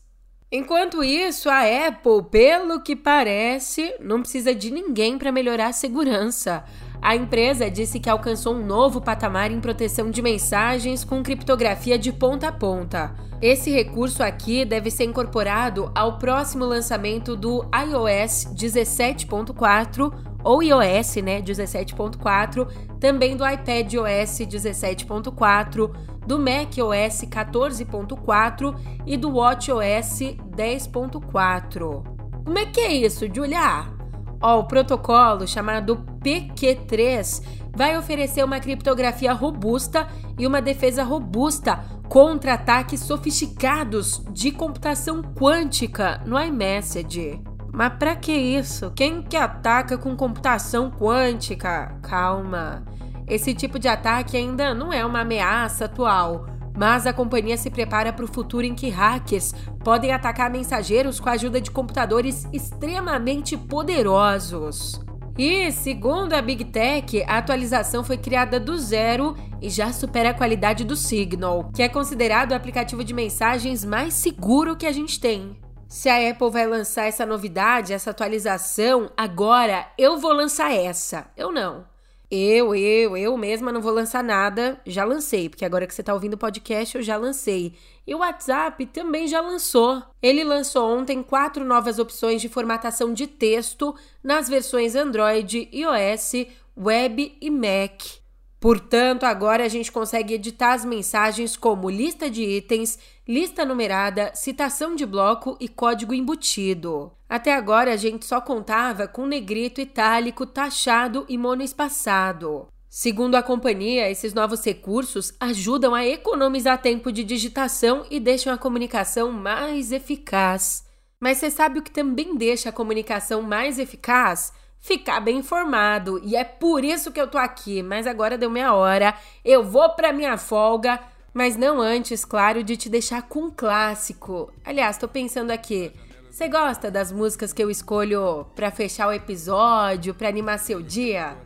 Enquanto 0.52 1.02
isso, 1.02 1.48
a 1.48 1.60
Apple, 1.86 2.24
pelo 2.30 2.82
que 2.82 2.94
parece, 2.94 3.94
não 4.00 4.20
precisa 4.20 4.54
de 4.54 4.70
ninguém 4.70 5.16
para 5.16 5.32
melhorar 5.32 5.68
a 5.68 5.72
segurança. 5.72 6.64
A 7.02 7.16
empresa 7.16 7.70
disse 7.70 7.98
que 7.98 8.10
alcançou 8.10 8.54
um 8.54 8.64
novo 8.64 9.00
patamar 9.00 9.50
em 9.50 9.60
proteção 9.60 10.10
de 10.10 10.20
mensagens 10.20 11.02
com 11.02 11.22
criptografia 11.22 11.98
de 11.98 12.12
ponta 12.12 12.48
a 12.48 12.52
ponta. 12.52 13.14
Esse 13.40 13.70
recurso 13.70 14.22
aqui 14.22 14.66
deve 14.66 14.90
ser 14.90 15.04
incorporado 15.04 15.90
ao 15.94 16.18
próximo 16.18 16.66
lançamento 16.66 17.34
do 17.34 17.64
iOS 17.74 18.52
17.4 18.54 20.12
ou 20.44 20.62
iOS, 20.62 21.16
né, 21.16 21.40
17.4, 21.40 22.68
também 22.98 23.36
do 23.36 23.48
iPad 23.48 23.94
OS 23.94 24.40
17.4, 24.40 25.90
do 26.26 26.38
Mac 26.38 26.76
OS 26.78 27.22
14.4 27.24 28.74
e 29.06 29.16
do 29.16 29.30
Watch 29.30 29.72
OS 29.72 30.20
10.4. 30.54 32.02
Como 32.44 32.58
é 32.58 32.66
que 32.66 32.80
é 32.80 32.92
isso, 32.92 33.26
Julia? 33.32 33.99
Ó, 34.40 34.60
o 34.60 34.64
protocolo 34.64 35.46
chamado 35.46 36.04
PQ3 36.22 37.42
vai 37.76 37.96
oferecer 37.96 38.44
uma 38.44 38.58
criptografia 38.58 39.32
robusta 39.32 40.08
e 40.38 40.46
uma 40.46 40.62
defesa 40.62 41.02
robusta 41.04 41.84
contra 42.08 42.54
ataques 42.54 43.00
sofisticados 43.00 44.24
de 44.30 44.50
computação 44.50 45.22
quântica 45.22 46.20
no 46.26 46.40
iMessage. 46.40 47.40
Mas 47.72 47.92
para 47.94 48.16
que 48.16 48.32
isso? 48.32 48.90
Quem 48.96 49.22
que 49.22 49.36
ataca 49.36 49.96
com 49.96 50.16
computação 50.16 50.90
quântica? 50.90 51.96
Calma. 52.02 52.84
Esse 53.28 53.54
tipo 53.54 53.78
de 53.78 53.86
ataque 53.86 54.36
ainda 54.36 54.74
não 54.74 54.92
é 54.92 55.06
uma 55.06 55.20
ameaça 55.20 55.84
atual, 55.84 56.46
mas 56.80 57.06
a 57.06 57.12
companhia 57.12 57.58
se 57.58 57.68
prepara 57.68 58.10
para 58.10 58.24
o 58.24 58.32
futuro 58.32 58.64
em 58.64 58.74
que 58.74 58.88
hackers 58.88 59.52
podem 59.84 60.12
atacar 60.12 60.48
mensageiros 60.48 61.20
com 61.20 61.28
a 61.28 61.32
ajuda 61.32 61.60
de 61.60 61.70
computadores 61.70 62.48
extremamente 62.54 63.54
poderosos. 63.54 64.98
E, 65.36 65.70
segundo 65.72 66.32
a 66.32 66.40
Big 66.40 66.64
Tech, 66.64 67.22
a 67.24 67.36
atualização 67.36 68.02
foi 68.02 68.16
criada 68.16 68.58
do 68.58 68.78
zero 68.78 69.36
e 69.60 69.68
já 69.68 69.92
supera 69.92 70.30
a 70.30 70.34
qualidade 70.34 70.82
do 70.82 70.96
Signal, 70.96 71.70
que 71.70 71.82
é 71.82 71.88
considerado 71.88 72.52
o 72.52 72.54
aplicativo 72.54 73.04
de 73.04 73.12
mensagens 73.12 73.84
mais 73.84 74.14
seguro 74.14 74.74
que 74.74 74.86
a 74.86 74.92
gente 74.92 75.20
tem. 75.20 75.58
Se 75.86 76.08
a 76.08 76.30
Apple 76.30 76.50
vai 76.50 76.66
lançar 76.66 77.04
essa 77.04 77.26
novidade, 77.26 77.92
essa 77.92 78.10
atualização, 78.10 79.10
agora 79.18 79.86
eu 79.98 80.16
vou 80.16 80.32
lançar 80.32 80.72
essa. 80.72 81.26
Eu 81.36 81.52
não. 81.52 81.89
Eu, 82.30 82.76
eu, 82.76 83.16
eu 83.16 83.36
mesma 83.36 83.72
não 83.72 83.80
vou 83.80 83.92
lançar 83.92 84.22
nada. 84.22 84.80
Já 84.86 85.04
lancei, 85.04 85.48
porque 85.48 85.64
agora 85.64 85.86
que 85.86 85.92
você 85.92 86.00
está 86.00 86.14
ouvindo 86.14 86.34
o 86.34 86.38
podcast, 86.38 86.96
eu 86.96 87.02
já 87.02 87.16
lancei. 87.16 87.74
E 88.06 88.14
o 88.14 88.18
WhatsApp 88.18 88.86
também 88.86 89.26
já 89.26 89.40
lançou. 89.40 90.00
Ele 90.22 90.44
lançou 90.44 90.96
ontem 90.96 91.22
quatro 91.22 91.64
novas 91.64 91.98
opções 91.98 92.40
de 92.40 92.48
formatação 92.48 93.12
de 93.12 93.26
texto 93.26 93.94
nas 94.22 94.48
versões 94.48 94.94
Android, 94.94 95.68
iOS, 95.72 96.46
Web 96.76 97.36
e 97.40 97.50
Mac. 97.50 98.20
Portanto, 98.60 99.24
agora 99.24 99.64
a 99.64 99.68
gente 99.68 99.90
consegue 99.90 100.34
editar 100.34 100.74
as 100.74 100.84
mensagens 100.84 101.56
como 101.56 101.88
lista 101.88 102.30
de 102.30 102.42
itens, 102.42 102.98
lista 103.30 103.64
numerada, 103.64 104.32
citação 104.34 104.96
de 104.96 105.06
bloco 105.06 105.56
e 105.60 105.68
código 105.68 106.12
embutido. 106.12 107.12
Até 107.28 107.54
agora 107.54 107.92
a 107.92 107.96
gente 107.96 108.26
só 108.26 108.40
contava 108.40 109.06
com 109.06 109.24
negrito 109.24 109.80
itálico, 109.80 110.44
taxado 110.44 111.24
e 111.28 111.38
monoespaçado. 111.38 112.66
Segundo 112.88 113.36
a 113.36 113.42
companhia, 113.42 114.10
esses 114.10 114.34
novos 114.34 114.64
recursos 114.64 115.32
ajudam 115.38 115.94
a 115.94 116.04
economizar 116.04 116.82
tempo 116.82 117.12
de 117.12 117.22
digitação 117.22 118.04
e 118.10 118.18
deixam 118.18 118.52
a 118.52 118.58
comunicação 118.58 119.30
mais 119.30 119.92
eficaz. 119.92 120.84
Mas 121.20 121.38
você 121.38 121.52
sabe 121.52 121.78
o 121.78 121.82
que 121.82 121.90
também 121.92 122.36
deixa 122.36 122.70
a 122.70 122.72
comunicação 122.72 123.42
mais 123.42 123.78
eficaz? 123.78 124.52
ficar 124.80 125.20
bem 125.20 125.36
informado. 125.36 126.20
E 126.24 126.34
é 126.34 126.42
por 126.42 126.82
isso 126.82 127.12
que 127.12 127.20
eu 127.20 127.28
tô 127.28 127.38
aqui. 127.38 127.82
Mas 127.82 128.06
agora 128.06 128.38
deu 128.38 128.50
meia 128.50 128.72
hora. 128.72 129.14
Eu 129.44 129.62
vou 129.62 129.90
pra 129.90 130.12
minha 130.12 130.36
folga. 130.36 130.98
Mas 131.32 131.56
não 131.56 131.80
antes, 131.80 132.24
claro, 132.24 132.62
de 132.62 132.76
te 132.76 132.88
deixar 132.88 133.22
com 133.22 133.44
um 133.44 133.50
clássico. 133.50 134.52
Aliás, 134.64 134.96
tô 134.96 135.06
pensando 135.06 135.50
aqui. 135.50 135.92
Você 136.30 136.48
gosta 136.48 136.90
das 136.90 137.12
músicas 137.12 137.52
que 137.52 137.62
eu 137.62 137.70
escolho 137.70 138.46
para 138.54 138.70
fechar 138.70 139.08
o 139.08 139.12
episódio, 139.12 140.14
para 140.14 140.28
animar 140.28 140.58
seu 140.58 140.80
dia? 140.80 141.36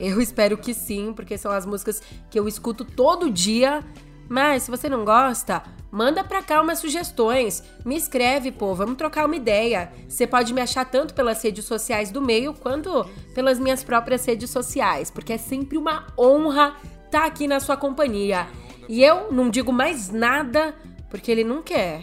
Eu 0.00 0.20
espero 0.20 0.56
que 0.56 0.74
sim, 0.74 1.12
porque 1.14 1.38
são 1.38 1.52
as 1.52 1.66
músicas 1.66 2.02
que 2.30 2.38
eu 2.38 2.48
escuto 2.48 2.84
todo 2.84 3.30
dia. 3.30 3.84
Mas 4.28 4.64
se 4.64 4.70
você 4.70 4.88
não 4.88 5.04
gosta, 5.04 5.62
Manda 5.92 6.24
pra 6.24 6.42
cá 6.42 6.62
umas 6.62 6.78
sugestões. 6.78 7.62
Me 7.84 7.94
escreve, 7.94 8.50
pô, 8.50 8.74
vamos 8.74 8.96
trocar 8.96 9.26
uma 9.26 9.36
ideia. 9.36 9.92
Você 10.08 10.26
pode 10.26 10.54
me 10.54 10.62
achar 10.62 10.86
tanto 10.86 11.12
pelas 11.12 11.42
redes 11.42 11.66
sociais 11.66 12.10
do 12.10 12.22
meio 12.22 12.54
quanto 12.54 13.04
pelas 13.34 13.58
minhas 13.58 13.84
próprias 13.84 14.24
redes 14.24 14.48
sociais, 14.48 15.10
porque 15.10 15.34
é 15.34 15.38
sempre 15.38 15.76
uma 15.76 16.06
honra 16.18 16.74
estar 17.04 17.20
tá 17.20 17.26
aqui 17.26 17.46
na 17.46 17.60
sua 17.60 17.76
companhia. 17.76 18.48
E 18.92 19.02
eu 19.02 19.32
não 19.32 19.48
digo 19.48 19.72
mais 19.72 20.10
nada 20.10 20.74
porque 21.08 21.32
ele 21.32 21.42
não 21.42 21.62
quer. 21.62 22.02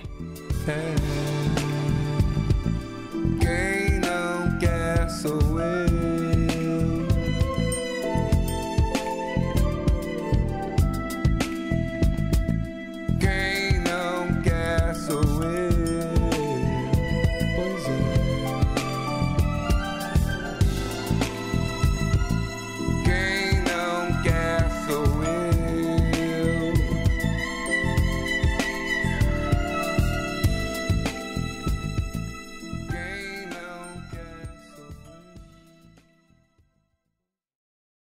Quem 3.39 3.99
não 3.99 4.57
quer 4.57 5.07
sou 5.07 5.59
eu. 5.59 5.88